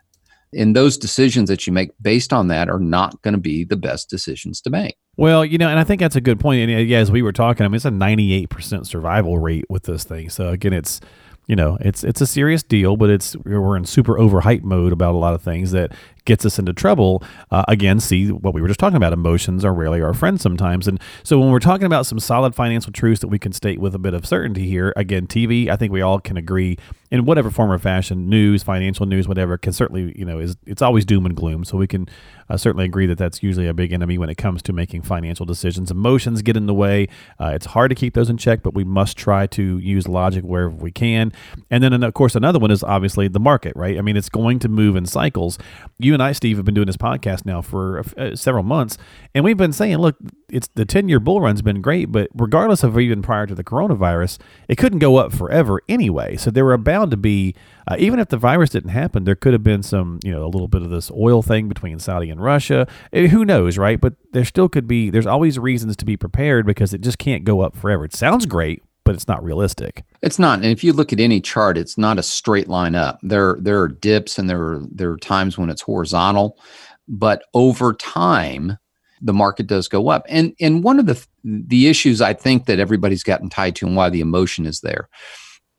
And 0.54 0.76
those 0.76 0.98
decisions 0.98 1.50
that 1.50 1.68
you 1.68 1.74
make 1.74 1.92
based 2.02 2.32
on 2.32 2.48
that 2.48 2.70
are 2.70 2.80
not 2.80 3.22
going 3.22 3.34
to 3.34 3.40
be 3.40 3.64
the 3.64 3.76
best 3.76 4.10
decisions 4.10 4.62
to 4.62 4.70
make. 4.70 4.96
Well, 5.18 5.44
you 5.44 5.58
know, 5.58 5.68
and 5.68 5.80
I 5.80 5.84
think 5.84 6.00
that's 6.00 6.16
a 6.16 6.22
good 6.22 6.40
point. 6.40 6.62
And 6.62 6.80
uh, 6.80 6.82
yeah, 6.82 7.00
as 7.00 7.12
we 7.12 7.22
were 7.22 7.34
talking, 7.34 7.66
I 7.66 7.68
mean, 7.68 7.76
it's 7.76 7.86
a 7.86 7.90
98% 7.90 8.86
survival 8.86 9.40
rate 9.40 9.66
with 9.70 9.84
this 9.84 10.04
thing. 10.04 10.30
So 10.30 10.50
again, 10.50 10.74
it's, 10.74 11.02
you 11.48 11.56
know, 11.56 11.78
it's 11.80 12.04
it's 12.04 12.20
a 12.20 12.28
serious 12.28 12.62
deal, 12.62 12.98
but 12.98 13.10
it's 13.10 13.36
we're 13.38 13.78
in 13.78 13.86
super 13.86 14.16
overhype 14.16 14.64
mode 14.64 14.92
about 14.92 15.16
a 15.16 15.18
lot 15.18 15.34
of 15.34 15.42
things 15.42 15.72
that 15.72 15.94
gets 16.28 16.46
us 16.46 16.60
into 16.60 16.74
trouble. 16.74 17.24
Uh, 17.50 17.64
again, 17.68 18.00
see 18.00 18.32
what 18.32 18.54
we 18.54 18.62
were 18.62 18.68
just 18.68 18.80
talking 18.80 18.98
about. 18.98 19.14
Emotions 19.14 19.66
are 19.66 19.74
rarely 19.74 20.02
our 20.02 20.14
friends 20.14 20.44
sometimes. 20.44 20.88
And 20.88 21.00
so 21.24 21.40
when 21.40 21.50
we're 21.50 21.60
talking 21.60 21.86
about 21.86 22.06
some 22.06 22.20
solid 22.20 22.54
financial 22.54 22.92
truths 22.92 23.22
that 23.22 23.30
we 23.30 23.40
can 23.40 23.54
state 23.54 23.80
with 23.80 23.96
a 23.96 24.00
bit 24.00 24.14
of 24.14 24.28
certainty 24.28 24.68
here, 24.68 24.94
again, 24.96 25.26
TV, 25.26 25.70
I 25.70 25.76
think 25.76 25.92
we 25.92 26.02
all 26.02 26.20
can 26.20 26.38
agree 26.38 26.78
in 27.10 27.24
whatever 27.26 27.50
form 27.50 27.72
or 27.72 27.80
fashion, 27.80 28.30
news, 28.30 28.64
financial 28.64 29.06
news, 29.06 29.28
whatever, 29.28 29.58
can 29.58 29.72
certainly, 29.72 30.14
you 30.18 30.26
know, 30.26 30.40
is 30.40 30.58
it's 30.66 30.82
always 30.82 31.06
doom 31.06 31.26
and 31.26 31.36
gloom. 31.36 31.64
So 31.64 31.78
we 31.78 31.88
can 31.88 32.08
uh, 32.50 32.58
certainly 32.58 32.86
agree 32.86 33.06
that 33.06 33.18
that's 33.18 33.42
usually 33.42 33.68
a 33.68 33.74
big 33.74 33.94
enemy 33.94 34.18
when 34.18 34.30
it 34.30 34.36
comes 34.36 34.62
to 34.64 34.74
making 34.74 35.04
financial 35.04 35.46
decisions. 35.46 35.90
Emotions 35.90 36.42
get 36.42 36.58
in 36.58 36.66
the 36.66 36.74
way. 36.74 37.08
Uh, 37.40 37.52
it's 37.54 37.68
hard 37.68 37.90
to 37.90 37.96
keep 37.96 38.14
those 38.14 38.30
in 38.30 38.38
check, 38.38 38.62
but 38.62 38.74
we 38.74 38.84
must 38.84 39.18
try 39.18 39.48
to 39.48 39.78
use 39.78 40.08
logic 40.08 40.44
wherever 40.44 40.76
we 40.76 40.92
can. 40.92 41.32
And 41.72 41.82
then, 41.82 42.04
of 42.04 42.14
course, 42.14 42.36
another 42.36 42.60
one 42.60 42.72
is 42.72 42.84
obviously 42.84 43.30
the 43.30 43.40
market, 43.40 43.74
right? 43.76 43.98
I 43.98 44.02
mean, 44.02 44.18
it's 44.18 44.30
going 44.30 44.60
to 44.60 44.70
move 44.70 44.98
in 44.98 45.06
cycles. 45.06 45.58
You 46.00 46.14
and 46.18 46.24
I, 46.24 46.32
Steve, 46.32 46.58
have 46.58 46.66
been 46.66 46.74
doing 46.74 46.88
this 46.88 46.98
podcast 46.98 47.46
now 47.46 47.62
for 47.62 48.04
uh, 48.18 48.36
several 48.36 48.64
months, 48.64 48.98
and 49.36 49.46
we've 49.46 49.56
been 49.56 49.72
saying, 49.72 49.98
look, 49.98 50.16
it's 50.50 50.68
the 50.74 50.84
10 50.84 51.10
year 51.10 51.20
bull 51.20 51.42
run's 51.42 51.62
been 51.62 51.80
great, 51.80 52.12
but 52.12 52.28
regardless 52.34 52.84
of 52.84 52.98
even 52.98 53.22
prior 53.22 53.46
to 53.46 53.54
the 53.54 53.64
coronavirus, 53.64 54.40
it 54.68 54.78
couldn't 54.78 54.98
go 54.98 55.18
up 55.18 55.32
forever 55.32 55.80
anyway. 55.88 56.36
So 56.36 56.50
there 56.50 56.66
were 56.66 56.78
bound 56.80 57.12
to 57.12 57.18
be, 57.18 57.54
uh, 57.88 57.98
even 58.00 58.20
if 58.20 58.30
the 58.30 58.38
virus 58.38 58.72
didn't 58.72 58.90
happen, 58.90 59.26
there 59.26 59.36
could 59.36 59.54
have 59.54 59.64
been 59.64 59.84
some, 59.84 60.20
you 60.24 60.32
know, 60.32 60.44
a 60.44 60.50
little 60.50 60.68
bit 60.68 60.82
of 60.82 60.90
this 60.90 61.12
oil 61.12 61.44
thing 61.44 61.68
between 61.68 62.00
Saudi 62.00 62.32
and 62.32 62.42
Russia. 62.42 62.88
Eh, 63.14 63.28
who 63.28 63.46
knows, 63.46 63.78
right? 63.78 64.02
But 64.02 64.16
there 64.32 64.46
still 64.46 64.70
could 64.70 64.88
be, 64.88 65.12
there's 65.12 65.28
always 65.28 65.60
reasons 65.60 65.96
to 65.98 66.06
be 66.06 66.18
prepared 66.18 66.66
because 66.66 66.94
it 66.96 67.02
just 67.02 67.20
can't 67.20 67.44
go 67.44 67.62
up 67.62 67.76
forever. 67.76 68.06
It 68.06 68.16
sounds 68.16 68.48
great, 68.48 68.82
but 69.08 69.16
it's 69.16 69.28
not 69.28 69.42
realistic. 69.42 70.04
It's 70.22 70.38
not. 70.38 70.60
And 70.60 70.68
if 70.68 70.84
you 70.84 70.92
look 70.92 71.14
at 71.14 71.22
any 71.22 71.40
chart, 71.40 71.78
it's 71.78 71.98
not 71.98 72.20
a 72.20 72.24
straight 72.24 72.68
line 72.68 72.94
up. 72.94 73.20
There, 73.24 73.58
there 73.62 73.80
are 73.80 73.88
dips 73.88 74.38
and 74.38 74.50
there 74.50 74.62
are, 74.62 74.82
there 74.92 75.12
are 75.12 75.18
times 75.18 75.58
when 75.58 75.70
it's 75.70 75.82
horizontal, 75.82 76.60
but 77.08 77.44
over 77.54 77.94
time, 77.94 78.78
the 79.22 79.32
market 79.32 79.66
does 79.66 79.88
go 79.88 80.10
up. 80.10 80.26
And 80.28 80.54
and 80.60 80.84
one 80.84 81.00
of 81.00 81.06
the 81.06 81.26
the 81.44 81.88
issues 81.88 82.22
I 82.22 82.34
think 82.34 82.66
that 82.66 82.80
everybody's 82.80 83.24
gotten 83.24 83.50
tied 83.50 83.78
to 83.78 83.88
and 83.88 83.96
why 83.96 84.10
the 84.10 84.20
emotion 84.20 84.66
is 84.66 84.82
there 84.82 85.08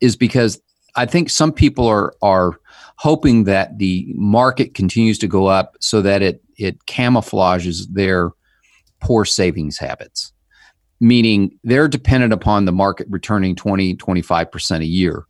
is 0.01 0.15
because 0.15 0.59
I 0.95 1.05
think 1.05 1.29
some 1.29 1.53
people 1.53 1.85
are 1.85 2.13
are 2.23 2.59
hoping 2.97 3.43
that 3.43 3.77
the 3.77 4.11
market 4.15 4.73
continues 4.73 5.19
to 5.19 5.27
go 5.27 5.45
up 5.45 5.75
so 5.79 6.01
that 6.01 6.23
it 6.23 6.41
it 6.57 6.83
camouflages 6.87 7.85
their 7.91 8.31
poor 8.99 9.23
savings 9.23 9.77
habits. 9.77 10.33
Meaning 10.99 11.57
they're 11.63 11.87
dependent 11.87 12.33
upon 12.33 12.65
the 12.65 12.71
market 12.71 13.07
returning 13.09 13.55
20, 13.55 13.95
25% 13.95 14.79
a 14.79 14.85
year 14.85 15.25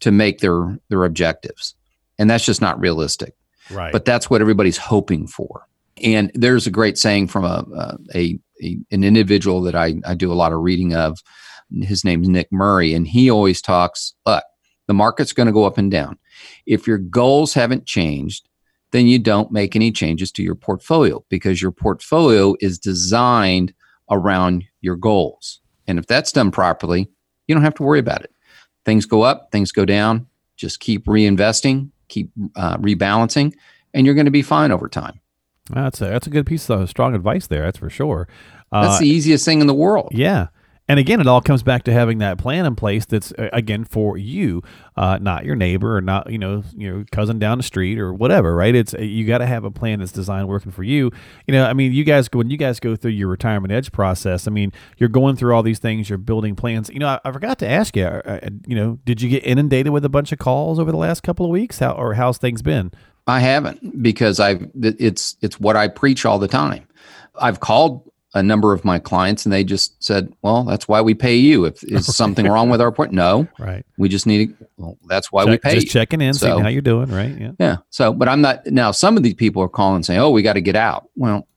to 0.00 0.10
make 0.10 0.38
their 0.38 0.78
their 0.88 1.04
objectives. 1.04 1.74
And 2.18 2.28
that's 2.28 2.44
just 2.44 2.60
not 2.60 2.80
realistic. 2.80 3.34
Right. 3.70 3.92
But 3.92 4.04
that's 4.04 4.28
what 4.28 4.40
everybody's 4.40 4.78
hoping 4.78 5.26
for. 5.26 5.66
And 6.02 6.30
there's 6.34 6.66
a 6.66 6.70
great 6.70 6.98
saying 6.98 7.28
from 7.28 7.44
a, 7.44 7.64
a, 8.14 8.38
a 8.62 8.78
an 8.90 9.04
individual 9.04 9.60
that 9.62 9.74
I, 9.74 9.94
I 10.06 10.14
do 10.14 10.32
a 10.32 10.34
lot 10.34 10.52
of 10.52 10.60
reading 10.60 10.94
of. 10.94 11.18
His 11.82 12.04
name's 12.04 12.28
Nick 12.28 12.50
Murray, 12.50 12.94
and 12.94 13.06
he 13.06 13.30
always 13.30 13.62
talks, 13.62 14.14
look, 14.26 14.42
the 14.88 14.94
market's 14.94 15.32
going 15.32 15.46
to 15.46 15.52
go 15.52 15.64
up 15.64 15.78
and 15.78 15.88
down. 15.88 16.18
If 16.66 16.86
your 16.86 16.98
goals 16.98 17.54
haven't 17.54 17.86
changed, 17.86 18.48
then 18.90 19.06
you 19.06 19.20
don't 19.20 19.52
make 19.52 19.76
any 19.76 19.92
changes 19.92 20.32
to 20.32 20.42
your 20.42 20.56
portfolio 20.56 21.24
because 21.28 21.62
your 21.62 21.70
portfolio 21.70 22.56
is 22.60 22.76
designed 22.76 23.72
around 24.10 24.64
your 24.80 24.96
goals. 24.96 25.60
And 25.86 25.98
if 25.98 26.06
that's 26.06 26.32
done 26.32 26.50
properly, 26.50 27.08
you 27.46 27.54
don't 27.54 27.64
have 27.64 27.74
to 27.76 27.82
worry 27.82 27.98
about 27.98 28.22
it. 28.22 28.32
Things 28.84 29.06
go 29.06 29.22
up, 29.22 29.50
things 29.52 29.72
go 29.72 29.84
down. 29.84 30.26
Just 30.56 30.80
keep 30.80 31.06
reinvesting, 31.06 31.90
keep 32.08 32.30
uh, 32.54 32.76
rebalancing, 32.78 33.54
and 33.94 34.04
you're 34.04 34.14
going 34.14 34.26
to 34.26 34.30
be 34.30 34.42
fine 34.42 34.70
over 34.70 34.88
time. 34.88 35.20
That's 35.70 36.00
a 36.00 36.06
that's 36.06 36.26
a 36.26 36.30
good 36.30 36.46
piece 36.46 36.68
of 36.68 36.88
strong 36.90 37.14
advice 37.14 37.46
there. 37.46 37.62
That's 37.62 37.78
for 37.78 37.90
sure. 37.90 38.28
Uh, 38.72 38.82
that's 38.82 39.00
the 39.00 39.08
easiest 39.08 39.44
thing 39.44 39.60
in 39.60 39.66
the 39.66 39.74
world. 39.74 40.10
Yeah. 40.12 40.48
And 40.90 40.98
again, 40.98 41.20
it 41.20 41.28
all 41.28 41.40
comes 41.40 41.62
back 41.62 41.84
to 41.84 41.92
having 41.92 42.18
that 42.18 42.36
plan 42.36 42.66
in 42.66 42.74
place. 42.74 43.06
That's 43.06 43.30
uh, 43.38 43.48
again 43.52 43.84
for 43.84 44.18
you, 44.18 44.60
uh, 44.96 45.20
not 45.22 45.44
your 45.44 45.54
neighbor 45.54 45.96
or 45.96 46.00
not 46.00 46.28
you 46.32 46.36
know 46.36 46.64
your 46.76 47.04
cousin 47.12 47.38
down 47.38 47.58
the 47.58 47.62
street 47.62 47.96
or 48.00 48.12
whatever. 48.12 48.56
Right? 48.56 48.74
It's 48.74 48.92
uh, 48.92 48.98
you 48.98 49.24
got 49.24 49.38
to 49.38 49.46
have 49.46 49.62
a 49.62 49.70
plan 49.70 50.00
that's 50.00 50.10
designed 50.10 50.48
working 50.48 50.72
for 50.72 50.82
you. 50.82 51.12
You 51.46 51.54
know, 51.54 51.64
I 51.64 51.74
mean, 51.74 51.92
you 51.92 52.02
guys 52.02 52.28
when 52.32 52.50
you 52.50 52.56
guys 52.56 52.80
go 52.80 52.96
through 52.96 53.12
your 53.12 53.28
retirement 53.28 53.70
edge 53.70 53.92
process, 53.92 54.48
I 54.48 54.50
mean, 54.50 54.72
you're 54.98 55.08
going 55.08 55.36
through 55.36 55.54
all 55.54 55.62
these 55.62 55.78
things. 55.78 56.08
You're 56.08 56.18
building 56.18 56.56
plans. 56.56 56.90
You 56.90 56.98
know, 56.98 57.06
I, 57.06 57.20
I 57.24 57.30
forgot 57.30 57.60
to 57.60 57.68
ask 57.68 57.94
you. 57.94 58.06
Uh, 58.06 58.40
you 58.66 58.74
know, 58.74 58.98
did 59.04 59.22
you 59.22 59.28
get 59.28 59.46
inundated 59.46 59.92
with 59.92 60.04
a 60.04 60.08
bunch 60.08 60.32
of 60.32 60.40
calls 60.40 60.80
over 60.80 60.90
the 60.90 60.98
last 60.98 61.22
couple 61.22 61.46
of 61.46 61.52
weeks? 61.52 61.78
How 61.78 61.92
or 61.92 62.14
how's 62.14 62.38
things 62.38 62.62
been? 62.62 62.90
I 63.28 63.38
haven't 63.38 64.02
because 64.02 64.40
I've 64.40 64.68
it's 64.74 65.36
it's 65.40 65.60
what 65.60 65.76
I 65.76 65.86
preach 65.86 66.26
all 66.26 66.40
the 66.40 66.48
time. 66.48 66.88
I've 67.40 67.60
called 67.60 68.09
a 68.34 68.42
number 68.42 68.72
of 68.72 68.84
my 68.84 68.98
clients 68.98 69.44
and 69.44 69.52
they 69.52 69.64
just 69.64 70.02
said, 70.02 70.32
"Well, 70.42 70.64
that's 70.64 70.86
why 70.86 71.00
we 71.00 71.14
pay 71.14 71.34
you. 71.34 71.64
If 71.64 71.82
is 71.82 72.14
something 72.16 72.46
wrong 72.46 72.70
with 72.70 72.80
our 72.80 72.92
point? 72.92 73.12
No, 73.12 73.48
right. 73.58 73.84
We 73.98 74.08
just 74.08 74.26
need. 74.26 74.58
To 74.58 74.66
well, 74.76 74.98
that's 75.08 75.32
why 75.32 75.44
Check, 75.44 75.50
we 75.50 75.58
pay. 75.58 75.74
Just 75.74 75.86
you. 75.86 75.92
checking 75.92 76.20
in, 76.20 76.34
so, 76.34 76.46
seeing 76.46 76.62
how 76.62 76.68
you're 76.68 76.82
doing, 76.82 77.10
right? 77.10 77.36
Yeah. 77.38 77.52
Yeah. 77.58 77.76
So, 77.90 78.12
but 78.12 78.28
I'm 78.28 78.40
not 78.40 78.66
now. 78.66 78.92
Some 78.92 79.16
of 79.16 79.22
these 79.22 79.34
people 79.34 79.62
are 79.62 79.68
calling 79.68 80.02
saying, 80.02 80.20
"Oh, 80.20 80.30
we 80.30 80.42
got 80.42 80.54
to 80.54 80.60
get 80.60 80.76
out." 80.76 81.08
Well, 81.16 81.48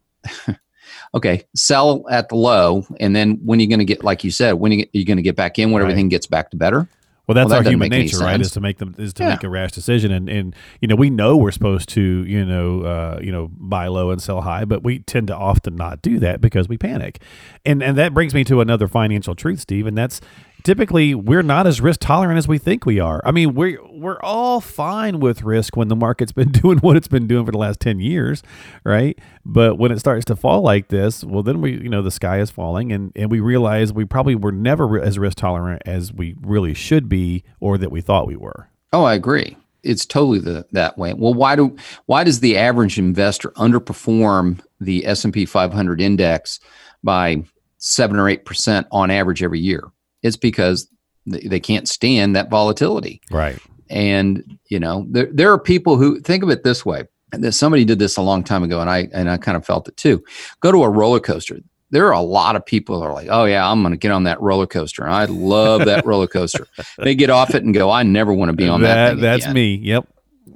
okay, 1.14 1.44
sell 1.54 2.04
at 2.10 2.28
the 2.28 2.36
low, 2.36 2.86
and 2.98 3.14
then 3.14 3.38
when 3.44 3.58
are 3.60 3.62
you 3.62 3.68
going 3.68 3.78
to 3.78 3.84
get, 3.84 4.02
like 4.02 4.24
you 4.24 4.30
said, 4.30 4.54
when 4.54 4.72
are 4.72 4.84
you 4.92 5.04
going 5.04 5.16
to 5.16 5.22
get 5.22 5.36
back 5.36 5.58
in 5.58 5.70
when 5.70 5.82
right. 5.82 5.88
everything 5.88 6.08
gets 6.08 6.26
back 6.26 6.50
to 6.50 6.56
better? 6.56 6.88
Well, 7.26 7.34
that's 7.34 7.48
well, 7.48 7.60
that 7.60 7.66
our 7.66 7.72
human 7.72 7.88
nature, 7.88 8.18
right? 8.18 8.38
Is 8.38 8.50
to 8.52 8.60
make 8.60 8.78
them 8.78 8.94
is 8.98 9.14
to 9.14 9.22
yeah. 9.22 9.30
make 9.30 9.44
a 9.44 9.48
rash 9.48 9.72
decision, 9.72 10.12
and 10.12 10.28
and 10.28 10.54
you 10.80 10.88
know 10.88 10.94
we 10.94 11.08
know 11.08 11.36
we're 11.36 11.52
supposed 11.52 11.88
to 11.90 12.00
you 12.00 12.44
know 12.44 12.82
uh, 12.82 13.18
you 13.22 13.32
know 13.32 13.48
buy 13.56 13.86
low 13.86 14.10
and 14.10 14.20
sell 14.20 14.42
high, 14.42 14.66
but 14.66 14.82
we 14.82 14.98
tend 14.98 15.28
to 15.28 15.36
often 15.36 15.74
not 15.74 16.02
do 16.02 16.18
that 16.18 16.42
because 16.42 16.68
we 16.68 16.76
panic, 16.76 17.20
and 17.64 17.82
and 17.82 17.96
that 17.96 18.12
brings 18.12 18.34
me 18.34 18.44
to 18.44 18.60
another 18.60 18.88
financial 18.88 19.34
truth, 19.34 19.60
Steve, 19.60 19.86
and 19.86 19.96
that's 19.96 20.20
typically 20.64 21.14
we're 21.14 21.42
not 21.42 21.66
as 21.66 21.80
risk 21.80 22.00
tolerant 22.00 22.38
as 22.38 22.48
we 22.48 22.58
think 22.58 22.84
we 22.84 22.98
are. 22.98 23.22
I 23.24 23.30
mean, 23.30 23.54
we're 23.54 23.78
we're 23.90 24.20
all 24.20 24.60
fine 24.60 25.20
with 25.20 25.42
risk 25.42 25.76
when 25.76 25.88
the 25.88 25.96
market's 25.96 26.32
been 26.32 26.50
doing 26.52 26.78
what 26.78 26.96
it's 26.96 27.08
been 27.08 27.26
doing 27.26 27.46
for 27.46 27.52
the 27.52 27.58
last 27.58 27.78
10 27.80 28.00
years, 28.00 28.42
right? 28.82 29.18
But 29.44 29.78
when 29.78 29.92
it 29.92 30.00
starts 30.00 30.24
to 30.26 30.36
fall 30.36 30.62
like 30.62 30.88
this, 30.88 31.22
well 31.22 31.42
then 31.42 31.60
we, 31.60 31.72
you 31.72 31.88
know, 31.88 32.02
the 32.02 32.10
sky 32.10 32.40
is 32.40 32.50
falling 32.50 32.90
and 32.90 33.12
and 33.14 33.30
we 33.30 33.40
realize 33.40 33.92
we 33.92 34.04
probably 34.04 34.34
were 34.34 34.52
never 34.52 35.00
as 35.00 35.18
risk 35.18 35.38
tolerant 35.38 35.82
as 35.86 36.12
we 36.12 36.34
really 36.40 36.74
should 36.74 37.08
be 37.08 37.44
or 37.60 37.78
that 37.78 37.92
we 37.92 38.00
thought 38.00 38.26
we 38.26 38.36
were. 38.36 38.68
Oh, 38.92 39.04
I 39.04 39.14
agree. 39.14 39.56
It's 39.82 40.06
totally 40.06 40.38
the, 40.38 40.66
that 40.72 40.96
way. 40.96 41.12
Well, 41.12 41.34
why 41.34 41.56
do 41.56 41.76
why 42.06 42.24
does 42.24 42.40
the 42.40 42.56
average 42.56 42.98
investor 42.98 43.50
underperform 43.50 44.60
the 44.80 45.04
S&P 45.04 45.44
500 45.44 46.00
index 46.00 46.58
by 47.02 47.44
7 47.78 48.18
or 48.18 48.24
8% 48.24 48.86
on 48.90 49.10
average 49.10 49.42
every 49.42 49.60
year? 49.60 49.90
It's 50.24 50.36
because 50.36 50.88
they 51.26 51.60
can't 51.60 51.88
stand 51.88 52.34
that 52.34 52.50
volatility. 52.50 53.20
Right. 53.30 53.58
And 53.90 54.58
you 54.68 54.80
know, 54.80 55.06
there 55.10 55.28
there 55.30 55.52
are 55.52 55.58
people 55.58 55.96
who 55.96 56.18
think 56.20 56.42
of 56.42 56.50
it 56.50 56.64
this 56.64 56.84
way. 56.84 57.04
And 57.32 57.54
somebody 57.54 57.84
did 57.84 57.98
this 57.98 58.16
a 58.16 58.22
long 58.22 58.44
time 58.44 58.62
ago, 58.62 58.80
and 58.80 58.88
I 58.88 59.08
and 59.12 59.28
I 59.28 59.36
kind 59.36 59.56
of 59.56 59.66
felt 59.66 59.88
it 59.88 59.96
too. 59.96 60.24
Go 60.60 60.72
to 60.72 60.82
a 60.84 60.88
roller 60.88 61.20
coaster. 61.20 61.58
There 61.90 62.06
are 62.06 62.12
a 62.12 62.20
lot 62.20 62.56
of 62.56 62.64
people 62.64 63.00
who 63.00 63.06
are 63.06 63.12
like, 63.12 63.28
"Oh 63.30 63.44
yeah, 63.44 63.68
I'm 63.68 63.82
going 63.82 63.92
to 63.92 63.98
get 63.98 64.12
on 64.12 64.24
that 64.24 64.40
roller 64.40 64.66
coaster. 64.66 65.06
I 65.08 65.24
love 65.26 65.84
that 65.84 66.06
roller 66.06 66.28
coaster." 66.28 66.66
They 66.96 67.14
get 67.14 67.30
off 67.30 67.54
it 67.54 67.64
and 67.64 67.74
go, 67.74 67.90
"I 67.90 68.04
never 68.04 68.32
want 68.32 68.50
to 68.50 68.56
be 68.56 68.68
on 68.68 68.82
that." 68.82 69.16
that 69.16 69.20
that's 69.20 69.44
again. 69.44 69.54
me. 69.54 69.74
Yep. 69.76 70.08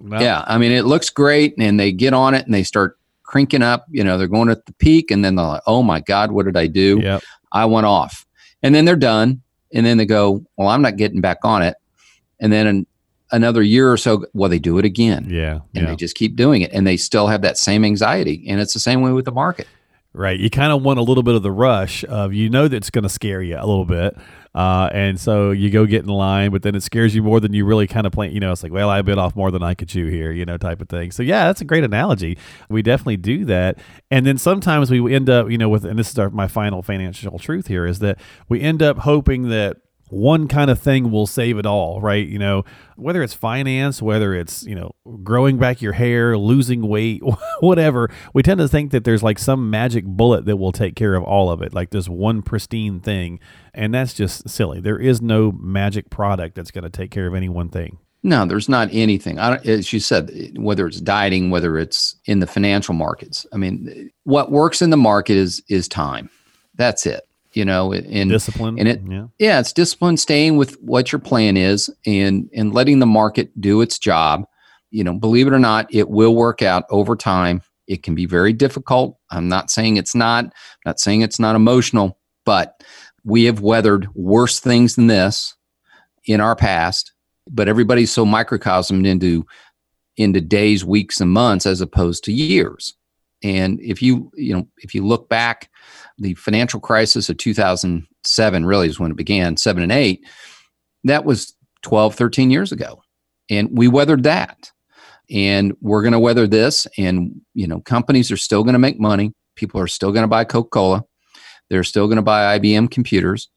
Yeah, 0.08 0.44
I 0.46 0.58
mean, 0.58 0.70
it 0.72 0.84
looks 0.84 1.10
great, 1.10 1.54
and 1.58 1.80
they 1.80 1.90
get 1.90 2.14
on 2.14 2.34
it 2.34 2.44
and 2.46 2.54
they 2.54 2.62
start 2.62 2.96
cranking 3.24 3.62
up. 3.62 3.86
You 3.90 4.04
know, 4.04 4.16
they're 4.16 4.28
going 4.28 4.48
at 4.48 4.64
the 4.66 4.72
peak, 4.74 5.10
and 5.10 5.24
then 5.24 5.34
they're 5.34 5.46
like, 5.46 5.62
"Oh 5.66 5.82
my 5.82 6.00
God, 6.00 6.30
what 6.30 6.46
did 6.46 6.56
I 6.56 6.68
do? 6.68 7.00
Yep. 7.02 7.22
I 7.50 7.64
went 7.64 7.86
off." 7.86 8.24
And 8.62 8.74
then 8.74 8.84
they're 8.84 8.96
done, 8.96 9.42
and 9.72 9.84
then 9.84 9.98
they 9.98 10.06
go, 10.06 10.44
"Well, 10.56 10.68
I'm 10.68 10.82
not 10.82 10.96
getting 10.96 11.20
back 11.20 11.38
on 11.44 11.62
it," 11.62 11.76
and 12.40 12.52
then 12.52 12.66
an, 12.66 12.86
another 13.30 13.62
year 13.62 13.92
or 13.92 13.96
so, 13.96 14.24
well, 14.32 14.48
they 14.48 14.58
do 14.58 14.78
it 14.78 14.84
again, 14.84 15.26
yeah, 15.28 15.60
and 15.74 15.84
yeah. 15.84 15.86
they 15.86 15.96
just 15.96 16.14
keep 16.14 16.36
doing 16.36 16.62
it, 16.62 16.72
and 16.72 16.86
they 16.86 16.96
still 16.96 17.26
have 17.26 17.42
that 17.42 17.58
same 17.58 17.84
anxiety, 17.84 18.44
and 18.48 18.60
it's 18.60 18.74
the 18.74 18.80
same 18.80 19.02
way 19.02 19.12
with 19.12 19.24
the 19.24 19.32
market. 19.32 19.66
Right. 20.14 20.40
You 20.40 20.50
kind 20.50 20.72
of 20.72 20.82
want 20.82 20.98
a 20.98 21.02
little 21.02 21.22
bit 21.22 21.34
of 21.34 21.42
the 21.42 21.52
rush 21.52 22.02
of 22.04 22.32
you 22.32 22.48
know 22.48 22.66
that's 22.66 22.90
going 22.90 23.02
to 23.02 23.08
scare 23.08 23.42
you 23.42 23.56
a 23.56 23.66
little 23.66 23.84
bit. 23.84 24.16
Uh, 24.58 24.90
and 24.92 25.20
so 25.20 25.52
you 25.52 25.70
go 25.70 25.86
get 25.86 26.02
in 26.02 26.08
line, 26.08 26.50
but 26.50 26.62
then 26.62 26.74
it 26.74 26.82
scares 26.82 27.14
you 27.14 27.22
more 27.22 27.38
than 27.38 27.52
you 27.52 27.64
really 27.64 27.86
kind 27.86 28.08
of 28.08 28.12
plan. 28.12 28.32
You 28.32 28.40
know, 28.40 28.50
it's 28.50 28.64
like, 28.64 28.72
well, 28.72 28.90
I 28.90 29.00
bit 29.02 29.16
off 29.16 29.36
more 29.36 29.52
than 29.52 29.62
I 29.62 29.74
could 29.74 29.88
chew 29.88 30.08
here, 30.08 30.32
you 30.32 30.44
know, 30.44 30.56
type 30.56 30.82
of 30.82 30.88
thing. 30.88 31.12
So 31.12 31.22
yeah, 31.22 31.46
that's 31.46 31.60
a 31.60 31.64
great 31.64 31.84
analogy. 31.84 32.36
We 32.68 32.82
definitely 32.82 33.18
do 33.18 33.44
that. 33.44 33.78
And 34.10 34.26
then 34.26 34.36
sometimes 34.36 34.90
we 34.90 35.14
end 35.14 35.30
up, 35.30 35.48
you 35.48 35.58
know, 35.58 35.68
with, 35.68 35.84
and 35.84 35.96
this 35.96 36.10
is 36.10 36.18
our, 36.18 36.28
my 36.30 36.48
final 36.48 36.82
financial 36.82 37.38
truth 37.38 37.68
here 37.68 37.86
is 37.86 38.00
that 38.00 38.18
we 38.48 38.60
end 38.60 38.82
up 38.82 38.98
hoping 38.98 39.48
that 39.50 39.76
one 40.10 40.48
kind 40.48 40.70
of 40.70 40.78
thing 40.78 41.10
will 41.10 41.26
save 41.26 41.58
it 41.58 41.66
all, 41.66 42.00
right? 42.00 42.26
You 42.26 42.38
know, 42.38 42.64
whether 42.96 43.22
it's 43.22 43.34
finance, 43.34 44.00
whether 44.02 44.34
it's, 44.34 44.64
you 44.64 44.74
know, 44.74 44.92
growing 45.22 45.58
back 45.58 45.82
your 45.82 45.92
hair, 45.92 46.36
losing 46.36 46.86
weight, 46.86 47.22
whatever, 47.60 48.10
we 48.32 48.42
tend 48.42 48.58
to 48.58 48.68
think 48.68 48.90
that 48.92 49.04
there's 49.04 49.22
like 49.22 49.38
some 49.38 49.70
magic 49.70 50.04
bullet 50.04 50.44
that 50.46 50.56
will 50.56 50.72
take 50.72 50.96
care 50.96 51.14
of 51.14 51.22
all 51.22 51.50
of 51.50 51.62
it, 51.62 51.74
like 51.74 51.90
this 51.90 52.08
one 52.08 52.42
pristine 52.42 53.00
thing. 53.00 53.40
And 53.74 53.94
that's 53.94 54.14
just 54.14 54.48
silly. 54.48 54.80
There 54.80 54.98
is 54.98 55.22
no 55.22 55.52
magic 55.52 56.10
product 56.10 56.54
that's 56.56 56.70
going 56.70 56.84
to 56.84 56.90
take 56.90 57.10
care 57.10 57.26
of 57.26 57.34
any 57.34 57.48
one 57.48 57.68
thing. 57.68 57.98
No, 58.22 58.44
there's 58.44 58.68
not 58.68 58.88
anything. 58.90 59.38
I 59.38 59.50
don't, 59.50 59.66
as 59.66 59.92
you 59.92 60.00
said, 60.00 60.56
whether 60.56 60.86
it's 60.86 61.00
dieting, 61.00 61.50
whether 61.50 61.78
it's 61.78 62.16
in 62.24 62.40
the 62.40 62.48
financial 62.48 62.94
markets. 62.94 63.46
I 63.52 63.56
mean, 63.56 64.10
what 64.24 64.50
works 64.50 64.82
in 64.82 64.90
the 64.90 64.96
market 64.96 65.36
is 65.36 65.62
is 65.68 65.86
time. 65.86 66.28
That's 66.74 67.06
it. 67.06 67.27
You 67.58 67.64
know, 67.64 67.92
and 67.92 68.30
discipline. 68.30 68.78
And 68.78 68.86
it, 68.86 69.00
yeah. 69.08 69.26
yeah, 69.38 69.60
it's 69.60 69.72
discipline. 69.72 70.16
Staying 70.16 70.56
with 70.56 70.80
what 70.80 71.10
your 71.10 71.18
plan 71.18 71.56
is, 71.56 71.90
and 72.06 72.48
and 72.54 72.72
letting 72.72 73.00
the 73.00 73.06
market 73.06 73.58
do 73.60 73.80
its 73.80 73.98
job. 73.98 74.44
You 74.90 75.04
know, 75.04 75.14
believe 75.14 75.46
it 75.46 75.52
or 75.52 75.58
not, 75.58 75.92
it 75.92 76.08
will 76.08 76.34
work 76.34 76.62
out 76.62 76.84
over 76.90 77.16
time. 77.16 77.62
It 77.86 78.02
can 78.02 78.14
be 78.14 78.26
very 78.26 78.52
difficult. 78.52 79.18
I'm 79.30 79.48
not 79.48 79.70
saying 79.70 79.96
it's 79.96 80.14
not. 80.14 80.44
I'm 80.44 80.52
not 80.86 81.00
saying 81.00 81.22
it's 81.22 81.40
not 81.40 81.56
emotional, 81.56 82.18
but 82.44 82.82
we 83.24 83.44
have 83.44 83.60
weathered 83.60 84.08
worse 84.14 84.60
things 84.60 84.94
than 84.94 85.08
this 85.08 85.54
in 86.24 86.40
our 86.40 86.54
past 86.54 87.12
but 87.50 87.68
everybody's 87.68 88.10
so 88.10 88.24
microcosmed 88.24 89.06
into 89.06 89.46
into 90.16 90.40
days, 90.40 90.84
weeks, 90.84 91.20
and 91.20 91.30
months 91.30 91.64
as 91.64 91.80
opposed 91.80 92.24
to 92.24 92.32
years. 92.32 92.94
And 93.42 93.80
if 93.80 94.02
you 94.02 94.30
you 94.34 94.54
know 94.54 94.68
if 94.78 94.94
you 94.94 95.06
look 95.06 95.28
back, 95.28 95.70
the 96.18 96.34
financial 96.34 96.80
crisis 96.80 97.28
of 97.28 97.36
2007 97.36 98.66
really 98.66 98.88
is 98.88 98.98
when 98.98 99.10
it 99.10 99.16
began, 99.16 99.56
seven 99.56 99.82
and 99.82 99.92
eight. 99.92 100.26
That 101.04 101.24
was 101.24 101.54
12, 101.82 102.14
13 102.14 102.50
years 102.50 102.72
ago, 102.72 103.02
and 103.48 103.68
we 103.72 103.88
weathered 103.88 104.24
that. 104.24 104.70
And 105.30 105.76
we're 105.82 106.02
going 106.02 106.12
to 106.12 106.18
weather 106.18 106.46
this. 106.46 106.86
And 106.96 107.40
you 107.54 107.66
know, 107.66 107.80
companies 107.80 108.32
are 108.32 108.36
still 108.36 108.64
going 108.64 108.72
to 108.72 108.78
make 108.78 108.98
money. 108.98 109.32
People 109.56 109.80
are 109.80 109.86
still 109.86 110.10
going 110.10 110.24
to 110.24 110.28
buy 110.28 110.44
Coca 110.44 110.70
Cola. 110.70 111.04
They're 111.70 111.84
still 111.84 112.06
going 112.06 112.16
to 112.16 112.22
buy 112.22 112.58
IBM 112.58 112.90
computers. 112.90 113.48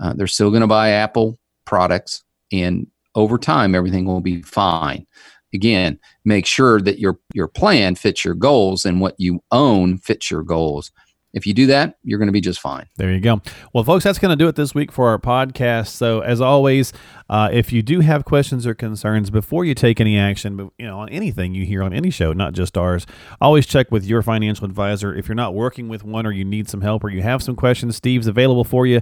Uh, 0.00 0.14
they're 0.14 0.26
still 0.26 0.50
going 0.50 0.62
to 0.62 0.66
buy 0.66 0.90
Apple 0.90 1.38
products. 1.64 2.24
And 2.50 2.86
over 3.14 3.36
time 3.36 3.74
everything 3.74 4.06
will 4.06 4.20
be 4.20 4.42
fine 4.42 5.06
again 5.54 5.98
make 6.24 6.46
sure 6.46 6.80
that 6.80 6.98
your 6.98 7.18
your 7.34 7.48
plan 7.48 7.94
fits 7.94 8.24
your 8.24 8.34
goals 8.34 8.84
and 8.84 9.00
what 9.00 9.14
you 9.18 9.40
own 9.50 9.98
fits 9.98 10.30
your 10.30 10.42
goals 10.42 10.90
if 11.34 11.46
you 11.46 11.52
do 11.52 11.66
that, 11.66 11.96
you're 12.02 12.18
going 12.18 12.28
to 12.28 12.32
be 12.32 12.40
just 12.40 12.60
fine. 12.60 12.86
There 12.96 13.12
you 13.12 13.20
go. 13.20 13.42
Well, 13.74 13.84
folks, 13.84 14.04
that's 14.04 14.18
going 14.18 14.30
to 14.30 14.36
do 14.36 14.48
it 14.48 14.56
this 14.56 14.74
week 14.74 14.90
for 14.90 15.08
our 15.08 15.18
podcast. 15.18 15.88
So, 15.88 16.20
as 16.20 16.40
always, 16.40 16.92
uh, 17.28 17.50
if 17.52 17.72
you 17.72 17.82
do 17.82 18.00
have 18.00 18.24
questions 18.24 18.66
or 18.66 18.74
concerns 18.74 19.30
before 19.30 19.64
you 19.64 19.74
take 19.74 20.00
any 20.00 20.18
action, 20.18 20.70
you 20.78 20.86
know, 20.86 21.00
on 21.00 21.08
anything 21.10 21.54
you 21.54 21.64
hear 21.64 21.82
on 21.82 21.92
any 21.92 22.10
show, 22.10 22.32
not 22.32 22.54
just 22.54 22.78
ours, 22.78 23.06
always 23.40 23.66
check 23.66 23.90
with 23.90 24.04
your 24.04 24.22
financial 24.22 24.64
advisor. 24.64 25.14
If 25.14 25.28
you're 25.28 25.34
not 25.34 25.54
working 25.54 25.88
with 25.88 26.04
one, 26.04 26.26
or 26.26 26.32
you 26.32 26.44
need 26.44 26.68
some 26.68 26.80
help, 26.80 27.04
or 27.04 27.10
you 27.10 27.22
have 27.22 27.42
some 27.42 27.56
questions, 27.56 27.96
Steve's 27.96 28.26
available 28.26 28.64
for 28.64 28.86
you. 28.86 29.00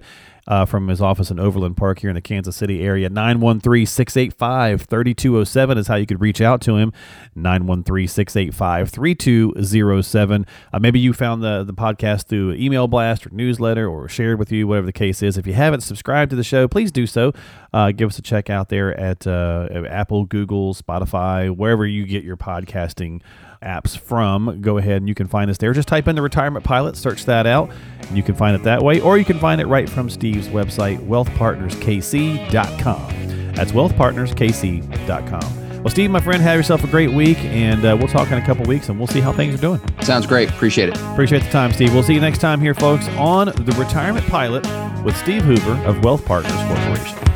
Uh, 0.48 0.64
from 0.64 0.86
his 0.86 1.00
office 1.00 1.32
in 1.32 1.40
Overland 1.40 1.76
Park 1.76 1.98
here 1.98 2.08
in 2.08 2.14
the 2.14 2.20
Kansas 2.20 2.54
City 2.54 2.80
area. 2.80 3.08
913 3.08 3.84
685 3.84 4.82
3207 4.82 5.76
is 5.76 5.88
how 5.88 5.96
you 5.96 6.06
could 6.06 6.20
reach 6.20 6.40
out 6.40 6.60
to 6.60 6.76
him. 6.76 6.92
913 7.34 8.06
685 8.06 8.88
3207. 8.88 10.46
Uh, 10.72 10.78
maybe 10.78 11.00
you 11.00 11.12
found 11.12 11.42
the, 11.42 11.64
the 11.64 11.74
podcast 11.74 12.26
through 12.26 12.52
email 12.52 12.86
blast 12.86 13.26
or 13.26 13.30
newsletter 13.30 13.88
or 13.88 14.08
shared 14.08 14.38
with 14.38 14.52
you, 14.52 14.68
whatever 14.68 14.86
the 14.86 14.92
case 14.92 15.20
is. 15.20 15.36
If 15.36 15.48
you 15.48 15.54
haven't 15.54 15.80
subscribed 15.80 16.30
to 16.30 16.36
the 16.36 16.44
show, 16.44 16.68
please 16.68 16.92
do 16.92 17.08
so. 17.08 17.32
Uh, 17.72 17.90
give 17.90 18.14
us 18.16 18.18
a 18.18 18.22
check 18.22 18.50
out 18.50 18.68
there 18.68 18.98
at 18.98 19.24
uh, 19.26 19.68
Apple, 19.88 20.24
Google, 20.24 20.74
Spotify, 20.74 21.54
wherever 21.54 21.86
you 21.86 22.06
get 22.06 22.24
your 22.24 22.36
podcasting 22.36 23.20
apps 23.62 23.96
from. 23.98 24.60
Go 24.60 24.76
ahead 24.78 24.96
and 24.98 25.08
you 25.08 25.14
can 25.14 25.28
find 25.28 25.50
us 25.50 25.58
there. 25.58 25.72
Just 25.72 25.88
type 25.88 26.06
in 26.08 26.16
the 26.16 26.22
retirement 26.22 26.64
pilot, 26.64 26.96
search 26.96 27.26
that 27.26 27.46
out, 27.46 27.70
and 28.00 28.16
you 28.16 28.22
can 28.22 28.34
find 28.34 28.56
it 28.56 28.62
that 28.64 28.82
way, 28.82 29.00
or 29.00 29.18
you 29.18 29.24
can 29.24 29.38
find 29.38 29.60
it 29.60 29.66
right 29.66 29.88
from 29.88 30.10
Steve's 30.10 30.48
website, 30.48 30.98
wealthpartnerskc.com. 31.06 33.52
That's 33.54 33.72
wealthpartnerskc.com. 33.72 35.62
Well, 35.82 35.90
Steve, 35.92 36.10
my 36.10 36.20
friend, 36.20 36.42
have 36.42 36.56
yourself 36.56 36.82
a 36.82 36.88
great 36.88 37.12
week, 37.12 37.38
and 37.38 37.84
uh, 37.84 37.96
we'll 37.96 38.08
talk 38.08 38.32
in 38.32 38.38
a 38.38 38.44
couple 38.44 38.64
weeks, 38.64 38.88
and 38.88 38.98
we'll 38.98 39.06
see 39.06 39.20
how 39.20 39.32
things 39.32 39.54
are 39.54 39.58
doing. 39.58 39.80
Sounds 40.00 40.26
great. 40.26 40.48
Appreciate 40.48 40.88
it. 40.88 40.96
Appreciate 41.12 41.44
the 41.44 41.50
time, 41.50 41.72
Steve. 41.72 41.94
We'll 41.94 42.02
see 42.02 42.14
you 42.14 42.20
next 42.20 42.40
time 42.40 42.60
here, 42.60 42.74
folks, 42.74 43.06
on 43.10 43.46
the 43.46 43.76
Retirement 43.78 44.26
Pilot 44.26 44.66
with 45.04 45.16
Steve 45.16 45.42
Hoover 45.42 45.80
of 45.86 46.02
Wealth 46.02 46.24
Partners 46.24 46.52
Corporation. 46.66 47.35